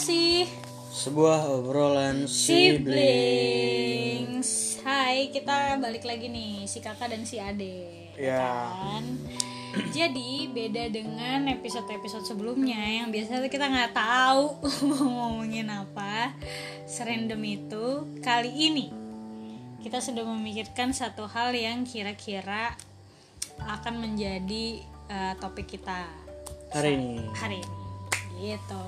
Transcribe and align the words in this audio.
Selasi 0.00 0.48
Sebuah 0.90 1.44
obrolan 1.52 2.24
sibling. 2.24 2.80
Siblings 4.32 4.80
Hai, 4.80 5.28
kita 5.28 5.76
balik 5.76 6.08
lagi 6.08 6.32
nih 6.32 6.64
Si 6.64 6.80
kakak 6.80 7.12
dan 7.12 7.28
si 7.28 7.36
ade 7.36 8.08
Ya. 8.16 8.40
kan? 8.72 9.04
Jadi 9.92 10.48
beda 10.48 10.88
dengan 10.88 11.52
episode-episode 11.52 12.24
sebelumnya 12.24 12.80
Yang 12.80 13.08
biasanya 13.12 13.52
kita 13.52 13.68
nggak 13.68 13.92
tahu 13.92 14.44
mau 14.88 15.04
ngomongin 15.04 15.68
apa 15.68 16.32
Serandom 16.88 17.44
itu 17.44 17.84
Kali 18.24 18.48
ini 18.48 18.88
Kita 19.84 20.00
sudah 20.00 20.24
memikirkan 20.24 20.96
satu 20.96 21.28
hal 21.28 21.52
yang 21.52 21.84
kira-kira 21.84 22.72
Akan 23.60 24.00
menjadi 24.00 24.80
eh, 25.12 25.34
topik 25.36 25.68
kita 25.68 26.08
Hari 26.72 26.96
ini. 26.96 27.20
hari 27.36 27.60
ini 27.60 27.76
gitu 28.56 28.80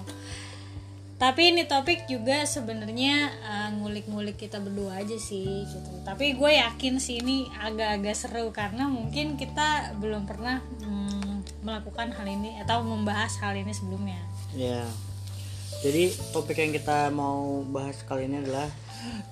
tapi 1.23 1.55
ini 1.55 1.63
topik 1.71 2.11
juga 2.11 2.43
sebenarnya 2.43 3.31
uh, 3.47 3.71
ngulik-ngulik 3.79 4.43
kita 4.43 4.59
berdua 4.59 5.07
aja 5.07 5.15
sih 5.15 5.63
gitu 5.71 6.03
tapi 6.03 6.35
gue 6.35 6.51
yakin 6.59 6.99
sih 6.99 7.23
ini 7.23 7.47
agak-agak 7.63 8.19
seru 8.19 8.51
karena 8.51 8.91
mungkin 8.91 9.39
kita 9.39 9.95
belum 10.03 10.27
pernah 10.27 10.59
mm, 10.83 11.63
melakukan 11.63 12.11
hal 12.11 12.27
ini 12.27 12.59
atau 12.67 12.83
membahas 12.83 13.39
hal 13.39 13.55
ini 13.55 13.71
sebelumnya 13.71 14.19
Ya. 14.53 14.85
Jadi 15.81 16.13
topik 16.31 16.61
yang 16.61 16.77
kita 16.77 17.09
mau 17.09 17.65
bahas 17.67 18.05
kali 18.05 18.29
ini 18.29 18.45
adalah 18.45 18.69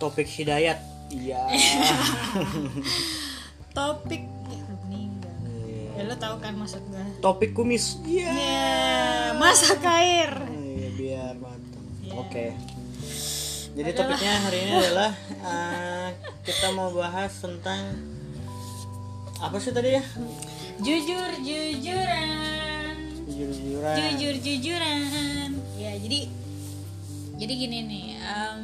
topik 0.00 0.26
hidayat. 0.26 0.80
Iya. 1.12 1.44
topik 3.76 4.24
ya 4.50 4.60
lu 4.66 4.76
meninggal 4.88 5.36
Iya. 5.46 6.02
ya 6.02 6.02
lo 6.10 6.14
tau 6.18 6.40
kan 6.42 6.58
maksud 6.58 6.82
gue 6.90 7.04
topik 7.22 7.54
kumis. 7.54 8.02
Iya. 8.02 8.30
ya 8.34 8.70
masak 9.38 9.82
air 9.86 10.49
Oke. 12.12 12.54
Jadi 13.70 13.90
topiknya 13.94 14.34
hari 14.42 14.58
ini 14.66 14.72
adalah 14.76 15.10
eh, 15.30 16.08
kita 16.42 16.74
mau 16.74 16.90
bahas 16.90 17.30
tentang 17.38 17.94
apa 19.38 19.56
sih 19.56 19.70
tadi 19.70 19.96
ya? 19.96 20.04
jujur 20.80 21.30
jujuran 21.44 22.96
Jujur-jujuran. 23.28 23.94
jujur 24.00 24.34
jujuran 24.40 25.50
ya 25.76 25.92
jadi 25.92 26.20
jadi 27.36 27.52
gini 27.52 27.78
nih 27.84 28.06
em, 28.16 28.60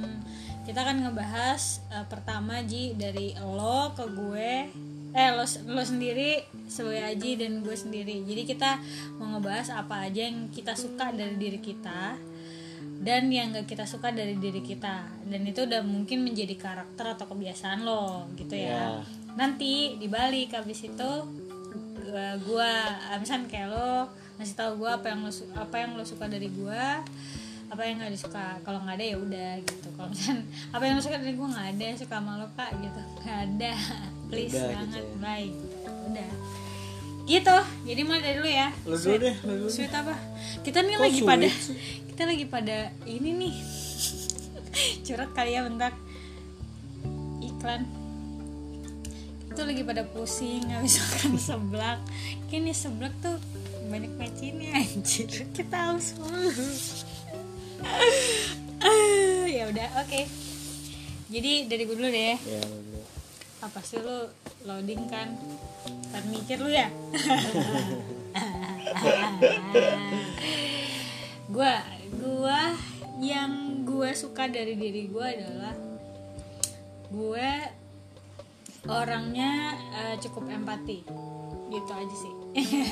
kita 0.64 0.80
akan 0.80 1.04
ngebahas 1.04 1.84
eh, 1.92 2.04
pertama 2.08 2.64
Ji 2.64 2.96
dari 2.96 3.36
lo 3.36 3.92
ke 3.92 4.04
gue 4.08 4.52
eh 5.12 5.28
lo, 5.32 5.44
lo 5.44 5.82
sendiri 5.84 6.40
sebagai 6.68 7.04
Aji 7.04 7.36
dan 7.36 7.60
gue 7.60 7.76
sendiri 7.76 8.24
jadi 8.24 8.42
kita 8.44 8.70
mau 9.16 9.36
ngebahas 9.36 9.76
apa 9.76 10.08
aja 10.08 10.28
yang 10.28 10.48
kita 10.48 10.72
suka 10.72 11.12
dari 11.12 11.36
diri 11.36 11.60
kita 11.60 12.16
dan 12.96 13.28
yang 13.28 13.52
gak 13.52 13.68
kita 13.68 13.84
suka 13.84 14.08
dari 14.12 14.40
diri 14.40 14.64
kita. 14.64 15.04
Dan 15.28 15.44
itu 15.44 15.68
udah 15.68 15.84
mungkin 15.84 16.24
menjadi 16.24 16.56
karakter 16.56 17.16
atau 17.16 17.28
kebiasaan 17.28 17.84
lo 17.84 18.24
gitu 18.38 18.56
ya. 18.56 18.72
Ya. 18.76 18.90
nanti 19.36 20.00
dibalik 20.00 20.56
habis 20.56 20.80
itu 20.80 21.10
gua, 22.08 22.28
gua 22.40 22.72
misal 23.20 23.44
kayak 23.44 23.68
lo 23.68 24.08
ngasih 24.40 24.56
tahu 24.56 24.80
gua 24.80 24.96
apa 24.96 25.12
yang 25.12 25.20
lo 25.28 25.32
apa 25.52 25.76
yang 25.76 25.90
lo 25.92 26.04
suka 26.08 26.24
dari 26.24 26.48
gua 26.48 27.04
apa 27.66 27.82
yang 27.82 28.00
nggak 28.00 28.14
disuka. 28.14 28.56
Kalau 28.64 28.80
nggak 28.80 28.96
ada 28.96 29.04
ya 29.04 29.16
udah 29.20 29.52
gitu. 29.60 29.88
Kalau 29.92 30.08
misal 30.08 30.36
apa 30.74 30.82
yang 30.86 30.94
lo 30.96 31.02
suka 31.04 31.18
dari 31.20 31.34
gua 31.36 31.48
nggak 31.52 31.68
ada 31.76 31.86
suka 32.00 32.14
sama 32.16 32.32
lo 32.40 32.48
kak 32.56 32.70
gitu. 32.80 33.00
Nggak 33.26 33.38
ada. 33.52 33.72
Please 34.26 34.54
Udah, 34.58 34.68
banget. 34.72 34.86
gitu 34.86 34.98
ya. 34.98 35.18
baik. 35.22 35.52
Udah. 36.10 36.30
Gitu. 37.26 37.56
Jadi 37.90 38.00
mulai 38.06 38.22
dari 38.22 38.36
dulu 38.38 38.48
ya. 38.50 38.68
Lu 38.86 38.96
dulu 38.96 39.16
deh, 39.18 39.36
lu 39.42 39.52
dulu. 39.66 39.68
sweet 39.70 39.92
apa? 39.92 40.14
Kita 40.62 40.78
nih 40.82 40.94
Kok 40.94 41.02
lagi 41.02 41.20
sweet 41.20 41.28
pada 41.28 41.48
sih? 41.50 42.05
Kita 42.16 42.32
lagi 42.32 42.48
pada 42.48 42.96
ini 43.04 43.28
nih. 43.28 43.54
Curhat 45.04 45.36
kali 45.36 45.52
ya 45.52 45.68
bentar. 45.68 45.92
Iklan. 47.44 47.84
Itu 49.52 49.60
lagi 49.60 49.84
pada 49.84 50.00
pusing 50.08 50.64
bisa 50.80 51.04
makan 51.12 51.36
seblak. 51.36 52.00
Kini 52.48 52.72
seblak 52.72 53.12
tuh 53.20 53.36
banyak 53.92 54.16
mecinnya 54.16 54.80
anjir. 54.80 55.28
Kita 55.28 55.92
haus 55.92 56.16
ya 59.60 59.68
udah 59.68 59.88
oke. 60.00 60.20
Jadi 61.28 61.68
dari 61.68 61.84
gue 61.84 61.96
dulu 62.00 62.08
deh. 62.08 62.40
Ya, 62.40 62.64
apa 63.60 63.84
sih 63.84 64.00
lu 64.00 64.24
loading 64.64 65.04
kan? 65.12 65.36
Kan 66.16 66.24
mikir 66.32 66.64
lu 66.64 66.72
ya. 66.72 66.88
Gua 71.52 71.95
gua 72.14 72.74
yang 73.18 73.82
gua 73.82 74.12
suka 74.12 74.46
dari 74.46 74.76
diri 74.76 75.08
gua 75.08 75.32
adalah 75.32 75.74
gue 77.10 77.50
orangnya 78.86 79.74
eh, 79.94 80.16
cukup 80.22 80.50
empati. 80.50 81.02
Gitu 81.70 81.90
aja 81.90 82.16
sih. 82.16 82.34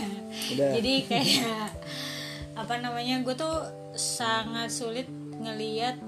Jadi 0.79 0.95
kayak 1.07 1.71
apa 2.55 2.75
namanya 2.79 3.19
gue 3.27 3.35
tuh 3.35 3.67
sangat 3.99 4.71
sulit 4.71 5.07
ngeliat 5.39 5.99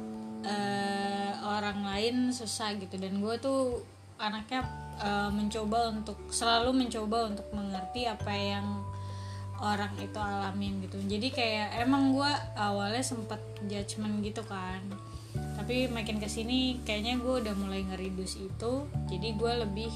eh, 0.46 1.32
orang 1.42 1.86
lain 1.86 2.16
susah 2.34 2.74
gitu. 2.78 2.98
Dan 2.98 3.22
gue 3.22 3.34
tuh 3.38 3.82
anaknya 4.18 4.66
eh, 5.02 5.30
mencoba 5.30 5.94
untuk 5.94 6.18
selalu 6.30 6.86
mencoba 6.86 7.30
untuk 7.30 7.46
mengerti 7.54 8.06
apa 8.06 8.32
yang 8.34 8.66
orang 9.60 9.92
itu 10.00 10.18
alamin 10.20 10.84
gitu. 10.84 11.00
Jadi 11.00 11.28
kayak 11.32 11.80
emang 11.80 12.12
gue 12.12 12.32
awalnya 12.56 13.00
sempet 13.00 13.40
judgement 13.64 14.20
gitu 14.20 14.44
kan. 14.44 14.80
Tapi 15.56 15.88
makin 15.88 16.20
ke 16.20 16.28
sini 16.28 16.80
kayaknya 16.84 17.20
gue 17.20 17.34
udah 17.44 17.54
mulai 17.56 17.84
ngeridus 17.88 18.36
itu. 18.40 18.72
Jadi 19.08 19.28
gue 19.36 19.52
lebih 19.64 19.92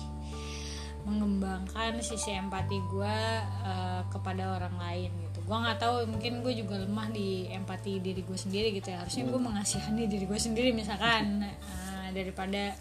mengembangkan 1.04 1.96
sisi 2.04 2.36
empati 2.36 2.76
gue 2.88 3.16
eh, 3.64 4.02
kepada 4.12 4.56
orang 4.60 4.76
lain 4.76 5.10
gitu. 5.28 5.38
Gue 5.44 5.56
nggak 5.56 5.78
tahu 5.80 5.94
mungkin 6.08 6.44
gue 6.44 6.52
juga 6.56 6.80
lemah 6.80 7.08
di 7.12 7.48
empati 7.48 8.00
diri 8.00 8.20
gue 8.24 8.38
sendiri 8.38 8.72
gitu 8.76 8.92
ya. 8.92 9.04
Harusnya 9.04 9.28
gue 9.28 9.40
mengasihani 9.40 10.04
diri 10.08 10.24
gue 10.24 10.40
sendiri 10.40 10.70
misalkan. 10.72 11.24
Eh, 12.00 12.16
daripada 12.16 12.74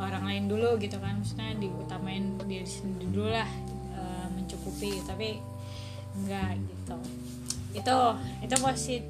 orang 0.00 0.26
lain 0.26 0.44
dulu 0.50 0.74
gitu 0.82 0.98
kan. 0.98 1.22
Maksudnya 1.22 1.54
diutamain 1.60 2.34
diri 2.48 2.66
sendiri 2.66 3.06
dulu 3.12 3.30
lah 3.30 3.46
eh, 3.94 4.26
mencukupi. 4.34 4.98
Tapi 5.06 5.59
enggak 6.18 6.58
gitu. 6.58 6.96
Itu 7.76 7.98
itu 8.42 8.54
posit 8.58 9.04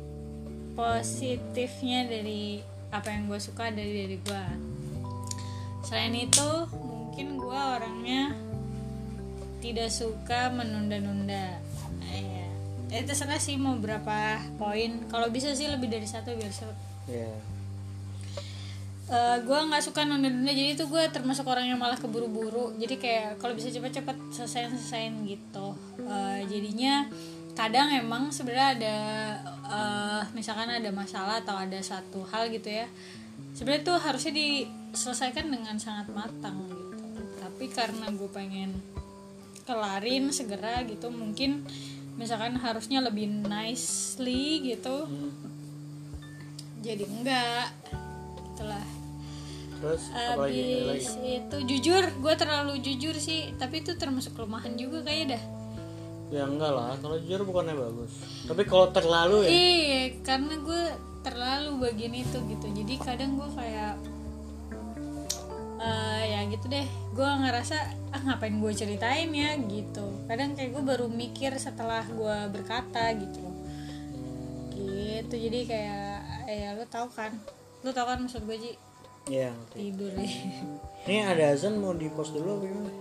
positifnya 0.74 2.08
dari 2.08 2.60
apa 2.90 3.08
yang 3.12 3.30
gue 3.30 3.38
suka 3.38 3.70
dari 3.70 4.06
diri 4.06 4.18
gue 4.18 4.44
selain 5.86 6.14
itu 6.14 6.50
mungkin 6.70 7.38
gue 7.38 7.60
orangnya 7.60 8.34
tidak 9.60 9.92
suka 9.92 10.48
menunda-nunda. 10.54 11.60
Ya 12.90 12.96
eh, 12.98 13.04
terserah 13.06 13.38
sih 13.38 13.54
mau 13.54 13.78
berapa 13.78 14.42
poin. 14.58 15.06
Kalau 15.06 15.30
bisa 15.30 15.54
sih 15.54 15.70
lebih 15.70 15.86
dari 15.86 16.08
satu 16.08 16.34
biar 16.34 16.50
seru 16.50 16.74
Ya. 19.10 19.42
gue 19.42 19.58
nggak 19.58 19.82
suka 19.82 20.06
nunda-nunda 20.06 20.54
jadi 20.54 20.78
itu 20.78 20.86
gue 20.86 21.02
termasuk 21.10 21.42
orang 21.50 21.66
yang 21.66 21.82
malah 21.82 21.98
keburu-buru. 21.98 22.78
Jadi 22.78 22.94
kayak 22.94 23.42
kalau 23.42 23.58
bisa 23.58 23.66
cepet-cepet 23.74 24.16
selesai 24.30 24.70
selesaiin 24.70 25.26
gitu. 25.26 25.74
Eh, 25.98 26.46
jadinya 26.46 27.10
kadang 27.58 27.90
emang 27.90 28.30
sebenarnya 28.30 28.68
ada 28.78 28.96
eh, 29.66 30.22
misalkan 30.38 30.70
ada 30.70 30.90
masalah 30.94 31.42
atau 31.42 31.58
ada 31.58 31.76
satu 31.82 32.22
hal 32.30 32.48
gitu 32.54 32.70
ya 32.70 32.86
sebenarnya 33.54 33.82
tuh 33.86 33.98
harusnya 33.98 34.32
diselesaikan 34.34 35.46
dengan 35.50 35.76
sangat 35.76 36.10
matang 36.14 36.64
gitu. 36.70 37.04
Tapi 37.40 37.64
karena 37.70 38.06
gue 38.14 38.30
pengen 38.30 38.70
kelarin 39.66 40.34
segera 40.34 40.82
gitu 40.82 41.12
mungkin 41.14 41.62
misalkan 42.18 42.58
harusnya 42.58 42.98
lebih 43.04 43.30
nicely 43.46 44.74
gitu 44.74 45.06
jadi 46.80 47.04
enggak. 47.04 47.68
Itulah 48.56 48.99
Terus? 49.80 50.02
Abis 50.12 51.16
itu 51.24 51.56
jujur, 51.64 52.04
gue 52.04 52.34
terlalu 52.36 52.84
jujur 52.84 53.16
sih, 53.16 53.56
tapi 53.56 53.80
itu 53.80 53.96
termasuk 53.96 54.36
kelemahan 54.36 54.76
juga 54.76 55.00
kayak 55.00 55.36
dah. 55.36 55.42
Ya 56.30 56.46
enggak 56.46 56.70
lah, 56.70 56.94
kalau 57.00 57.16
jujur 57.18 57.42
bukannya 57.42 57.74
bagus. 57.74 58.12
Tapi 58.46 58.62
kalau 58.68 58.92
terlalu 58.94 59.48
ya, 59.48 59.50
Iya, 59.50 60.02
karena 60.22 60.54
gue 60.62 60.82
terlalu 61.26 61.70
bagian 61.80 62.14
itu 62.14 62.38
gitu. 62.44 62.66
Jadi 62.70 62.94
kadang 63.00 63.40
gue 63.40 63.48
kayak 63.56 63.94
eh 65.80 66.22
ya 66.28 66.40
gitu 66.52 66.68
deh. 66.68 66.86
Gue 67.16 67.24
ngerasa 67.24 67.76
ah 68.12 68.20
ngapain 68.20 68.52
gue 68.52 68.72
ceritain 68.76 69.32
ya 69.32 69.56
gitu. 69.58 70.06
Kadang 70.28 70.52
kayak 70.54 70.76
gue 70.76 70.82
baru 70.84 71.08
mikir 71.08 71.56
setelah 71.56 72.04
gue 72.04 72.36
berkata 72.52 73.10
gitu. 73.16 73.42
Gitu. 74.76 75.34
Jadi 75.34 75.58
kayak 75.66 76.14
ya 76.46 76.68
lu 76.76 76.84
tahu 76.86 77.08
kan, 77.10 77.32
lu 77.82 77.90
tahu 77.90 78.06
kan 78.06 78.18
maksud 78.22 78.44
gue 78.44 78.56
Ji 78.60 78.72
ya 79.26 79.52
ngerti. 79.52 79.76
tidur 79.76 80.10
deh. 80.14 80.32
Ini 81.04 81.18
ada 81.26 81.44
azan 81.52 81.76
mau 81.76 81.92
di 81.92 82.08
post 82.08 82.32
dulu 82.32 82.56
apa 82.56 82.64
gimana? 82.64 82.92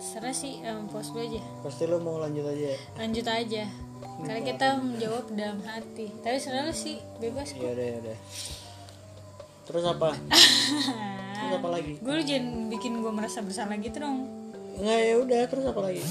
Serah 0.00 0.32
sih, 0.32 0.60
em, 0.60 0.88
post 0.88 1.12
dulu 1.12 1.22
aja. 1.24 1.40
Pasti 1.62 1.84
lo 1.84 2.00
mau 2.00 2.18
lanjut 2.18 2.44
aja 2.44 2.74
ya? 2.74 2.78
Lanjut 2.98 3.26
aja. 3.26 3.64
karena 4.20 4.40
kita 4.44 4.66
menjawab 4.80 5.24
dalam 5.32 5.60
hati 5.64 6.08
tapi 6.20 6.36
selalu 6.36 6.72
sih 6.72 7.00
bebas 7.20 7.52
ya 7.56 7.72
udah 7.72 7.86
ya 7.88 7.96
udah 8.04 8.18
terus 9.64 9.84
apa 9.84 10.10
terus 11.36 11.52
apa 11.56 11.68
lagi 11.68 11.92
gue 12.00 12.14
lu 12.16 12.24
jangan 12.24 12.68
bikin 12.68 13.00
gue 13.00 13.12
merasa 13.12 13.40
bersalah 13.40 13.76
gitu 13.80 14.00
dong 14.00 14.28
nggak 14.76 15.00
ya 15.04 15.14
udah 15.20 15.40
terus 15.48 15.64
apa 15.68 15.80
lagi 15.84 16.02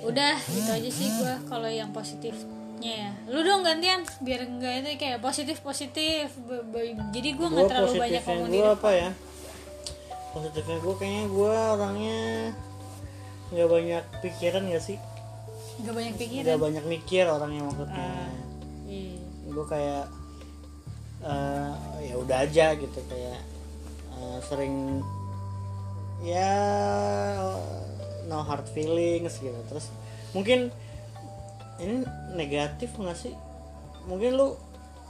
udah 0.00 0.36
gitu 0.48 0.70
aja 0.72 0.90
sih 0.92 1.08
gue 1.12 1.34
kalau 1.48 1.68
yang 1.68 1.92
positifnya 1.92 2.55
ya 2.80 3.08
lu 3.26 3.40
dong 3.40 3.64
gantian 3.64 4.04
biar 4.20 4.44
enggak 4.44 4.84
itu 4.84 5.00
kayak 5.00 5.18
positif 5.24 5.64
positif 5.64 6.28
jadi 7.10 7.28
gue 7.32 7.48
nggak 7.48 7.66
terlalu 7.72 7.92
banyak 7.96 8.22
ngomong 8.22 8.50
gue 8.52 8.68
apa 8.68 8.90
ya? 8.92 9.10
Positifnya 10.36 10.78
gue 10.84 10.94
kayaknya 11.00 11.24
gue 11.32 11.54
orangnya 11.56 12.20
nggak 13.46 13.68
banyak 13.70 14.04
pikiran 14.20 14.62
gak 14.68 14.84
sih? 14.84 14.98
Nggak 15.80 15.94
banyak 15.96 16.14
pikiran. 16.20 16.44
nggak 16.44 16.60
banyak 16.60 16.84
mikir 16.84 17.24
orangnya 17.24 17.62
maksudnya. 17.64 18.12
Iya. 18.86 19.18
gue 19.46 19.66
kayak 19.72 20.04
eh, 21.24 21.72
ya 22.12 22.14
udah 22.20 22.36
aja 22.44 22.66
gitu 22.76 23.00
kayak 23.08 23.40
eh, 24.12 24.38
sering 24.44 25.00
ya 26.20 26.52
no 28.28 28.44
hard 28.44 28.68
feelings 28.76 29.40
gitu. 29.40 29.56
Terus 29.72 29.88
mungkin 30.36 30.68
ini 31.80 32.04
negatif 32.32 32.96
nggak 32.96 33.16
sih 33.16 33.34
mungkin 34.06 34.38
lu 34.38 34.54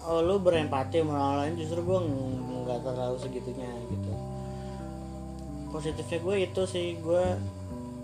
oh, 0.07 0.21
lu 0.23 0.41
berempati 0.41 1.03
sama 1.03 1.13
orang 1.15 1.37
lain 1.43 1.55
justru 1.61 1.81
gue 1.83 1.99
nggak 2.67 2.81
terlalu 2.83 3.17
segitunya 3.21 3.71
gitu 3.93 4.13
positifnya 5.71 6.19
gue 6.23 6.37
itu 6.49 6.63
sih 6.65 6.87
gue 6.99 7.25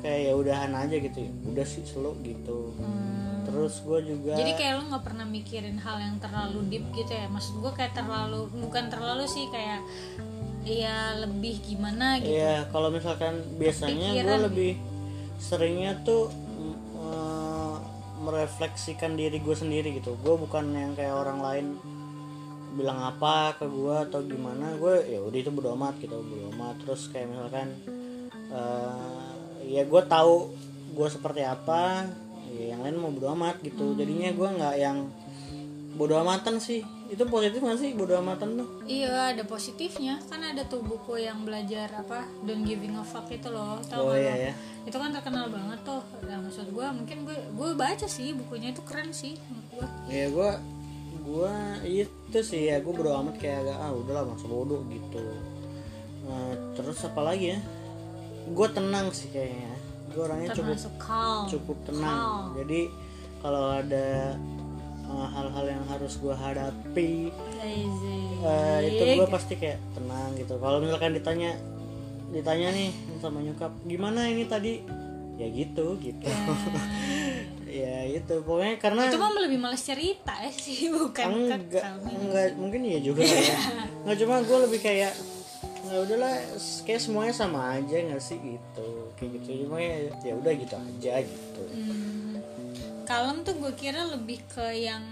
kayak 0.03 0.21
ya 0.29 0.33
udahan 0.35 0.73
aja 0.75 0.97
gitu 0.99 1.19
ya 1.23 1.31
udah 1.47 1.67
sih 1.67 1.83
selalu 1.87 2.35
gitu 2.35 2.75
Hmm. 2.77 3.47
terus 3.47 3.83
gue 3.83 4.15
juga 4.15 4.35
Jadi 4.39 4.53
kayak 4.59 4.73
lu 4.79 4.83
nggak 4.91 5.05
pernah 5.07 5.27
mikirin 5.27 5.79
hal 5.79 5.99
yang 5.99 6.17
terlalu 6.23 6.63
deep 6.71 6.87
gitu 6.95 7.11
ya? 7.11 7.27
Maksud 7.27 7.59
gue 7.59 7.73
kayak 7.75 7.93
terlalu 7.93 8.47
bukan 8.55 8.87
terlalu 8.87 9.27
sih 9.27 9.51
kayak 9.51 9.83
ya 10.63 11.19
lebih 11.19 11.59
gimana 11.59 12.23
gitu. 12.23 12.39
Iya, 12.39 12.71
kalau 12.71 12.95
misalkan 12.95 13.43
biasanya 13.59 14.15
gue 14.23 14.39
lebih 14.47 14.73
seringnya 15.43 16.07
tuh 16.07 16.31
merefleksikan 18.23 19.19
diri 19.19 19.43
gue 19.43 19.57
sendiri 19.57 19.99
gitu. 19.99 20.15
Gue 20.23 20.39
bukan 20.39 20.71
yang 20.71 20.95
kayak 20.95 21.13
orang 21.13 21.39
lain 21.43 21.67
bilang 22.73 23.05
apa 23.05 23.59
ke 23.59 23.67
gue 23.67 23.97
atau 24.09 24.23
gimana. 24.23 24.79
Gue 24.79 25.03
ya 25.11 25.21
udah 25.21 25.39
itu 25.43 25.51
bodo 25.51 25.75
amat 25.75 25.99
gitu, 25.99 26.23
bodo 26.23 26.55
amat. 26.55 26.79
Terus 26.87 27.11
kayak 27.11 27.27
misalkan 27.35 27.69
eh, 28.55 29.31
ya 29.67 29.83
gue 29.83 30.03
tahu 30.07 30.55
gue 30.95 31.09
seperti 31.11 31.43
apa. 31.43 32.07
Ya, 32.53 32.77
yang 32.77 32.87
lain 32.87 32.97
mau 33.03 33.11
bodo 33.11 33.35
amat 33.35 33.59
gitu. 33.67 33.99
Jadinya 33.99 34.31
gue 34.31 34.49
nggak 34.49 34.77
yang 34.79 34.99
bodo 35.93 36.17
amatan 36.17 36.57
sih. 36.57 36.81
Itu 37.13 37.29
positif 37.29 37.61
gak 37.61 37.77
sih? 37.77 37.93
Bodo 37.93 38.17
amatan 38.17 38.57
tuh? 38.57 38.69
Iya 38.89 39.37
ada 39.37 39.45
positifnya. 39.45 40.17
Kan 40.27 40.41
ada 40.41 40.65
tuh 40.65 40.81
buku 40.81 41.21
yang 41.21 41.45
belajar 41.45 41.93
apa 41.93 42.25
don't 42.49 42.65
giving 42.65 42.97
a 42.97 43.05
fuck 43.05 43.29
itu 43.29 43.49
loh. 43.53 43.77
Tau 43.85 44.09
Oh 44.09 44.17
nggak 44.17 44.21
iya 44.21 44.35
lo? 44.35 44.45
ya. 44.49 44.53
itu 44.83 44.97
kan 44.99 45.11
terkenal 45.13 45.47
banget 45.53 45.79
tuh. 45.85 46.03
Nah, 46.27 46.39
maksud 46.43 46.67
gue 46.73 46.87
mungkin 46.91 47.19
gue 47.29 47.39
gue 47.53 47.71
baca 47.77 48.07
sih 48.09 48.33
bukunya. 48.33 48.73
Itu 48.73 48.83
keren 48.89 49.13
sih 49.13 49.37
gue 49.73 49.87
ya 50.13 50.29
gue 50.29 50.51
gue 51.23 51.55
itu 51.85 52.39
sih 52.41 52.73
ya. 52.73 52.81
Gue 52.81 52.93
bodo 52.97 53.13
amat 53.13 53.37
kayak 53.37 53.69
agak 53.69 53.79
ah 53.79 53.93
udahlah 53.93 54.25
masa 54.33 54.47
bodoh 54.49 54.81
gitu. 54.89 55.21
Nah, 56.25 56.57
terus 56.73 57.05
apa 57.05 57.21
lagi 57.21 57.53
ya? 57.53 57.59
Gue 58.49 58.69
tenang 58.73 59.13
sih 59.13 59.29
kayaknya. 59.29 59.77
Gue 60.13 60.29
orangnya 60.29 60.53
cukup 60.57 60.77
calm. 61.01 61.45
cukup 61.49 61.77
tenang. 61.89 62.53
Jadi 62.57 62.81
kalau 63.41 63.75
ada 63.75 64.37
uh, 65.13 65.29
hal-hal 65.29 65.67
yang 65.79 65.85
harus 65.87 66.17
gue 66.17 66.35
hadapi. 66.35 67.29
Uh, 68.43 68.79
itu 68.83 69.03
gue 69.21 69.29
pasti 69.29 69.55
kayak 69.61 69.79
tenang 69.95 70.33
gitu. 70.35 70.57
Kalau 70.59 70.81
misalkan 70.81 71.15
ditanya 71.15 71.55
ditanya 72.33 72.73
nih 72.73 72.91
sama 73.21 73.45
nyokap 73.45 73.73
gimana 73.85 74.27
ini 74.27 74.49
tadi? 74.49 74.81
Ya 75.37 75.47
gitu 75.53 76.01
gitu. 76.01 76.27
Ya. 77.69 78.05
Itu 78.21 78.45
pokoknya 78.45 78.77
karena 78.77 79.09
itu 79.09 79.17
mah 79.17 79.33
lebih 79.33 79.57
males 79.57 79.81
cerita 79.81 80.37
ya 80.45 80.53
sih 80.53 80.89
bukan 80.97 81.57
enggak 81.57 81.85
enggak. 82.05 82.53
Mungkin 82.61 82.81
iya 82.85 83.01
juga 83.01 83.25
ya. 83.25 83.57
Nggak 84.05 84.17
cuma 84.21 84.35
gue 84.45 84.59
lebih 84.69 84.81
kayak 84.85 85.13
nggak 85.83 86.09
udahlah 86.09 86.37
kayak 86.85 87.01
semuanya 87.01 87.33
sama 87.33 87.81
aja 87.81 87.97
nggak 87.97 88.21
sih? 88.21 88.37
Gitu. 88.37 88.89
Kayak 89.17 89.31
gitu. 89.41 89.65
Cuma 89.65 89.81
ya 89.81 90.13
ya 90.21 90.37
udah 90.37 90.53
gitu 90.53 90.75
aja 90.77 91.13
gitu. 91.25 91.63
Hmm, 91.73 92.22
kalem 93.13 93.45
tuh 93.45 93.55
gue 93.61 93.73
kira 93.77 94.09
lebih 94.09 94.41
ke 94.49 94.73
yang 94.73 95.05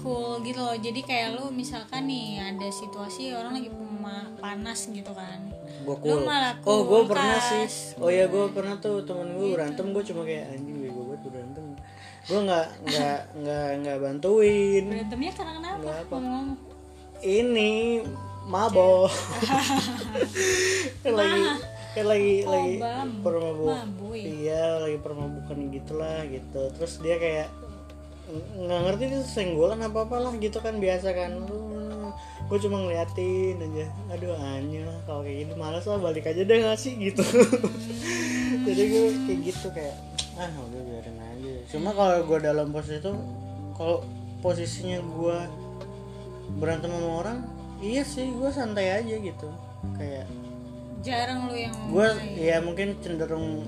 cool 0.00 0.40
gitu 0.40 0.56
loh. 0.56 0.72
Jadi 0.72 1.04
kayak 1.04 1.36
lu 1.36 1.52
misalkan 1.52 2.08
nih 2.08 2.40
ada 2.40 2.68
situasi 2.72 3.36
orang 3.36 3.60
lagi 3.60 3.68
panas 4.40 4.88
gitu 4.88 5.12
kan. 5.12 5.52
Gue 5.84 5.96
Lu 6.08 6.16
cool. 6.16 6.24
malah 6.24 6.56
oh 6.64 6.80
gue 6.88 7.00
pernah 7.04 7.36
sih. 7.36 7.68
Oh 8.00 8.08
ya 8.08 8.24
gue 8.24 8.44
pernah 8.56 8.80
tuh 8.80 9.04
temen 9.04 9.36
gue 9.36 9.52
berantem 9.52 9.92
gue 9.92 10.02
cuma 10.08 10.24
kayak 10.24 10.56
anjing 10.56 10.80
bego 10.80 11.12
banget 11.12 11.28
berantem. 11.28 11.64
Gue 12.24 12.40
nggak 12.48 12.66
nggak 12.88 13.20
nggak 13.44 13.68
nggak 13.84 13.96
bantuin. 14.00 14.84
Berantemnya 14.88 15.32
karena 15.36 15.52
kenapa? 15.60 15.76
Nggak 15.84 15.98
apa. 16.00 16.16
ngomong 16.16 16.46
ini 17.20 18.00
mabok. 18.48 19.12
Lagi 21.04 21.76
kan 21.96 22.04
lagi 22.04 22.44
lagi 22.44 22.74
bam. 22.78 23.08
permabuk. 23.24 23.68
Mabui. 23.68 24.20
iya. 24.44 24.78
Lagi 24.78 24.98
permabukan 25.00 25.58
gitulah 25.72 26.20
gitu. 26.28 26.62
Terus 26.76 26.92
dia 27.00 27.16
kayak 27.16 27.48
ng- 28.28 28.68
nggak 28.68 28.80
ngerti 28.84 29.02
itu 29.08 29.20
senggolan 29.24 29.80
apa 29.80 30.04
apalah 30.04 30.32
gitu 30.36 30.58
kan 30.60 30.76
biasa 30.76 31.08
kan. 31.16 31.32
Gue 32.48 32.58
cuma 32.60 32.80
ngeliatin 32.80 33.60
aja. 33.60 33.86
Aduh 34.12 34.32
anjir 34.36 34.84
lah 34.88 34.98
kalau 35.04 35.20
kayak 35.20 35.44
gini 35.44 35.54
malas 35.56 35.84
lah 35.84 36.00
balik 36.00 36.24
aja 36.24 36.40
deh 36.44 36.56
nggak 36.60 36.78
sih? 36.80 36.96
Gitu. 36.96 37.20
Jadi 38.68 38.82
gue 38.88 39.04
kayak 39.28 39.40
gitu 39.44 39.66
kayak 39.72 39.96
ah 40.38 40.48
udah 40.48 40.80
biarin 40.80 41.18
aja. 41.18 41.54
Cuma 41.68 41.90
kalau 41.92 42.24
gue 42.24 42.38
dalam 42.40 42.70
posisi 42.70 43.00
itu 43.00 43.12
kalau 43.74 44.04
posisinya 44.38 44.98
gue 45.02 45.38
berantem 46.56 46.88
sama 46.88 47.10
orang 47.20 47.38
iya 47.78 48.02
sih 48.02 48.32
gue 48.32 48.50
santai 48.50 48.96
aja 48.96 49.14
gitu. 49.18 49.48
Kayak 49.94 50.26
jarang 51.04 51.46
lu 51.46 51.54
yang 51.54 51.74
gue 51.88 52.08
ya 52.36 52.58
mungkin 52.58 52.98
cenderung 52.98 53.64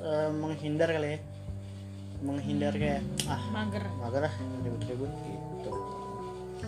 eh, 0.00 0.30
menghindar 0.32 0.88
kali 0.90 1.16
ya. 1.16 1.20
Menghindar 2.20 2.72
kayak 2.76 3.00
ah 3.28 3.40
mager. 3.48 3.84
mager 3.96 4.22
lah 4.28 4.34
ribut-ribut 4.64 5.12
gitu. 5.24 5.70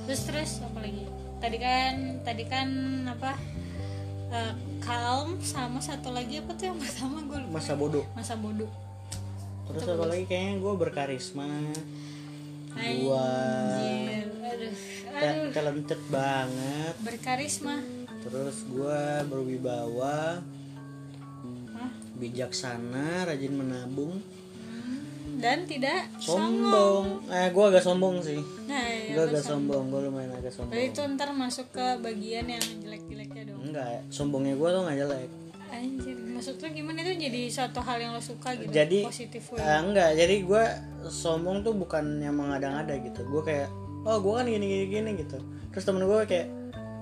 Terus 0.09 0.21
terus 0.29 0.51
apa 0.65 0.79
lagi? 0.81 1.05
Tadi 1.43 1.59
kan 1.61 1.95
tadi 2.25 2.45
kan 2.49 2.69
apa 3.09 3.37
eh, 4.33 4.55
calm 4.81 5.41
sama 5.45 5.81
satu 5.81 6.13
lagi 6.13 6.41
apa 6.41 6.57
tuh 6.57 6.73
yang 6.73 6.79
pertama 6.81 7.21
gue 7.25 7.39
lupa. 7.45 7.53
Masa 7.61 7.73
bodoh 7.77 8.05
masa 8.17 8.35
bodoh 8.37 8.71
terus 9.69 9.89
apa 9.89 10.05
lagi? 10.09 10.25
Kayaknya 10.29 10.53
gue 10.61 10.73
berkarisma. 10.77 11.49
Gue 12.73 13.29
talented 15.53 16.01
banget. 16.09 16.95
Berkarisma. 17.05 18.02
Terus 18.23 18.65
gue 18.65 19.01
berwibawa. 19.27 20.39
Hah? 21.73 21.91
bijaksana 22.15 23.27
rajin 23.27 23.51
menabung. 23.53 24.23
Hmm, 24.63 25.43
Dan 25.43 25.67
tidak 25.67 26.07
sombong. 26.23 27.27
eh 27.27 27.51
gue 27.51 27.65
agak 27.67 27.83
sombong 27.83 28.23
sih. 28.23 28.39
Nah, 28.71 28.79
ya, 28.79 29.19
gue 29.19 29.25
agak 29.27 29.43
sombong. 29.43 29.91
gue 29.91 30.01
lumayan 30.07 30.31
agak 30.33 30.55
sombong. 30.55 30.71
Berarti 30.71 30.93
itu 30.93 31.01
ntar 31.19 31.29
masuk 31.35 31.67
ke 31.71 31.87
bagian 31.99 32.47
yang 32.47 32.63
jelek-jeleknya 32.63 33.43
dong. 33.51 33.61
enggak 33.65 34.07
sombongnya 34.09 34.55
gue 34.55 34.69
tuh 34.71 34.83
nggak 34.87 34.99
jelek. 34.99 35.31
Anjir, 35.73 36.17
maksud 36.21 36.61
lu 36.61 36.69
gimana? 36.69 37.01
Itu 37.01 37.13
jadi 37.17 37.43
suatu 37.49 37.81
hal 37.81 37.97
yang 37.97 38.13
lo 38.13 38.21
suka 38.21 38.53
gitu? 38.61 38.69
jadi 38.69 39.09
positif 39.09 39.43
eh, 39.57 39.79
enggak. 39.81 40.11
Jadi 40.15 40.37
gue 40.45 40.65
sombong 41.09 41.65
tuh 41.65 41.73
bukan 41.73 42.21
yang 42.21 42.37
mengada-ngada 42.37 42.93
gitu. 43.01 43.25
Gue 43.25 43.43
kayak 43.43 43.73
oh 44.05 44.21
gue 44.21 44.33
kan 44.37 44.45
gini 44.45 44.63
gini 44.63 44.85
gini 44.87 45.11
gitu. 45.17 45.41
Terus 45.73 45.85
temen 45.89 46.05
gue 46.05 46.19
kayak 46.29 46.47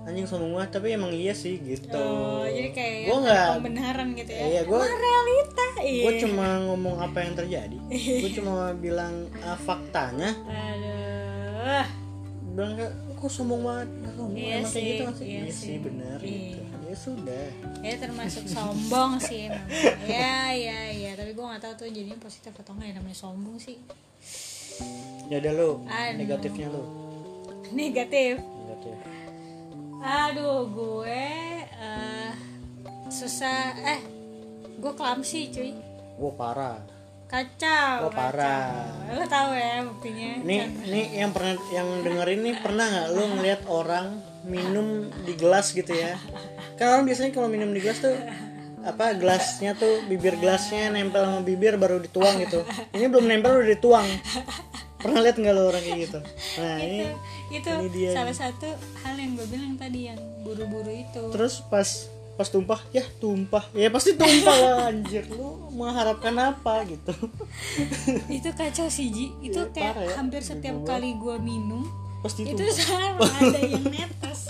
anjing 0.01 0.25
sombong 0.25 0.57
banget 0.57 0.71
tapi 0.75 0.97
emang 0.97 1.13
iya 1.13 1.37
sih 1.37 1.61
gitu. 1.61 1.93
Oh, 1.93 2.43
jadi 2.43 2.73
kayak 2.73 2.97
gue 3.05 3.17
nggak 3.21 3.37
ada 3.37 3.53
pembenaran 3.61 4.09
gitu 4.17 4.33
ya. 4.33 4.43
iya 4.49 4.61
gue 4.65 4.79
Emang 4.81 4.97
realita, 4.97 5.67
iya. 5.85 6.03
gue 6.09 6.15
cuma 6.25 6.47
ngomong 6.67 6.97
apa 6.99 7.19
yang 7.21 7.35
terjadi. 7.37 7.77
Gue 7.93 8.31
cuma 8.33 8.73
bilang 8.75 9.29
ah, 9.45 9.59
faktanya. 9.61 10.33
Aduh. 10.49 11.87
bilang 12.51 12.73
kok 13.15 13.31
sombong 13.31 13.63
banget? 13.63 13.89
Nah, 14.03 14.13
sombong 14.17 14.35
Iya 14.35 14.55
emang 14.59 14.73
kayak 14.73 14.73
sih, 14.75 14.89
gitu 14.91 15.03
masih 15.07 15.27
iya 15.29 15.41
iya, 15.41 15.53
sih. 15.53 15.77
benar 15.79 16.19
Iya. 16.19 16.33
gitu. 16.33 16.61
Ya 16.91 16.97
sudah. 16.97 17.47
Ya 17.85 17.95
termasuk 18.01 18.45
sombong 18.49 19.11
sih 19.21 19.39
emang. 19.47 19.67
Ya 20.11 20.35
ya 20.51 20.81
ya. 20.91 21.11
Tapi 21.15 21.31
gue 21.37 21.45
nggak 21.45 21.63
tahu 21.63 21.73
tuh 21.77 21.89
jadinya 21.93 22.19
positif 22.19 22.51
atau 22.57 22.73
enggak 22.75 22.89
ya 22.91 22.95
namanya 22.99 23.19
sombong 23.21 23.57
sih. 23.61 23.77
Ya 25.31 25.39
udah 25.39 25.53
lu 25.55 25.71
Aduh. 25.87 26.17
negatifnya 26.17 26.67
lu. 26.73 26.83
Negatif? 27.71 28.41
Negatif 28.41 29.20
aduh 30.01 30.65
gue 30.73 31.23
eh, 31.69 32.33
susah 33.13 33.77
eh 33.85 34.01
gue 34.81 34.93
clumsy 34.97 35.53
cuy 35.53 35.71
gue 36.17 36.33
parah 36.37 36.81
kacau 37.31 38.11
Wah, 38.11 38.11
parah. 38.11 38.91
lo 39.07 39.23
tahu 39.23 39.55
ya 39.55 39.87
buktinya 39.87 40.43
Ini 40.43 40.57
ini 40.83 41.03
yang 41.15 41.31
pernah 41.31 41.55
yang 41.71 42.03
dengerin 42.03 42.41
nih 42.43 42.57
pernah 42.59 42.87
nggak 42.91 43.09
lu 43.15 43.23
ngeliat 43.39 43.63
orang 43.71 44.07
minum 44.43 45.07
di 45.23 45.39
gelas 45.39 45.71
gitu 45.71 45.95
ya? 45.95 46.19
Kan 46.75 46.91
orang 46.91 47.07
biasanya 47.07 47.31
kalau 47.31 47.47
minum 47.47 47.71
di 47.71 47.79
gelas 47.79 48.03
tuh 48.03 48.19
apa 48.83 49.15
gelasnya 49.15 49.79
tuh 49.79 50.03
bibir 50.11 50.43
gelasnya 50.43 50.91
nempel 50.91 51.23
sama 51.23 51.47
bibir 51.47 51.79
baru 51.79 52.03
dituang 52.03 52.43
gitu. 52.43 52.67
Ini 52.99 53.07
belum 53.07 53.31
nempel 53.31 53.63
udah 53.63 53.69
dituang. 53.79 54.09
Pernah 54.99 55.23
lihat 55.23 55.37
nggak 55.39 55.55
lo 55.55 55.63
orang 55.71 55.83
kayak 55.87 55.99
gitu? 56.11 56.19
Nah 56.59 56.77
ini 56.83 57.01
itu 57.51 57.71
salah 58.09 58.33
satu 58.33 58.69
hal 59.01 59.15
yang 59.15 59.35
gue 59.35 59.47
bilang 59.47 59.75
tadi 59.75 60.07
yang 60.07 60.19
buru-buru 60.41 60.89
itu. 60.89 61.23
Terus 61.31 61.61
pas 61.67 61.89
pas 62.35 62.47
tumpah 62.47 62.81
ya 62.89 63.05
tumpah. 63.19 63.67
Ya 63.73 63.89
pasti 63.89 64.15
tumpah 64.15 64.55
lah 64.55 64.77
anjir. 64.91 65.29
Lu 65.29 65.69
mengharapkan 65.71 66.33
apa 66.33 66.83
gitu. 66.85 67.13
Itu 68.33 68.51
kacau 68.51 68.87
sih 68.87 69.11
Ji. 69.11 69.27
Itu 69.41 69.61
Iya, 69.61 69.71
kayak 69.71 69.93
parah 69.93 70.05
ya. 70.05 70.15
hampir 70.17 70.41
setiap 70.41 70.77
kali 70.83 71.15
gue 71.15 71.37
minum 71.39 71.85
pasti 72.21 72.45
itu 72.45 72.57
tumpah. 72.57 72.77
sama 72.77 73.27
ada 73.45 73.61
yang 73.61 73.85
netes. 73.85 74.49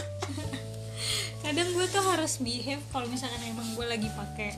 Kadang 1.40 1.68
gue 1.72 1.86
tuh 1.86 2.04
harus 2.04 2.38
behave 2.38 2.82
kalau 2.88 3.06
misalkan 3.06 3.40
emang 3.42 3.66
gue 3.74 3.82
lagi 3.82 4.06
pakai 4.08 4.54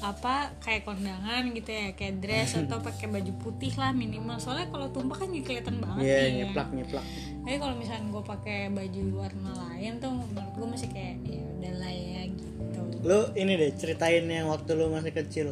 apa 0.00 0.56
kayak 0.64 0.88
kondangan 0.88 1.52
gitu 1.52 1.70
ya 1.70 1.92
kayak 1.92 2.24
dress 2.24 2.56
atau 2.56 2.80
pakai 2.80 3.06
baju 3.08 3.32
putih 3.40 3.72
lah 3.76 3.92
minimal. 3.92 4.40
Soalnya 4.40 4.72
kalau 4.72 4.88
tumpah 4.88 5.24
kan 5.24 5.28
jadi 5.28 5.44
kelihatan 5.44 5.76
banget 5.80 6.02
Iya 6.04 6.18
nih 6.20 6.32
nyeplak 6.44 6.68
nyeplak. 6.72 7.04
Tapi 7.40 7.56
kalau 7.56 7.74
misalkan 7.76 8.06
gue 8.08 8.22
pakai 8.24 8.58
baju 8.72 9.02
warna 9.16 9.52
lain 9.68 9.92
tuh 10.00 10.12
menurut 10.12 10.52
gue 10.56 10.66
masih 10.72 10.88
kayak 10.92 11.14
ya 11.28 11.42
udah 11.44 11.74
lah 11.80 11.92
ya 11.92 12.20
gitu. 12.32 12.80
Lu 13.04 13.20
ini 13.36 13.52
deh 13.56 13.70
ceritain 13.76 14.24
yang 14.28 14.46
waktu 14.48 14.70
lu 14.76 14.92
masih 14.92 15.12
kecil. 15.12 15.48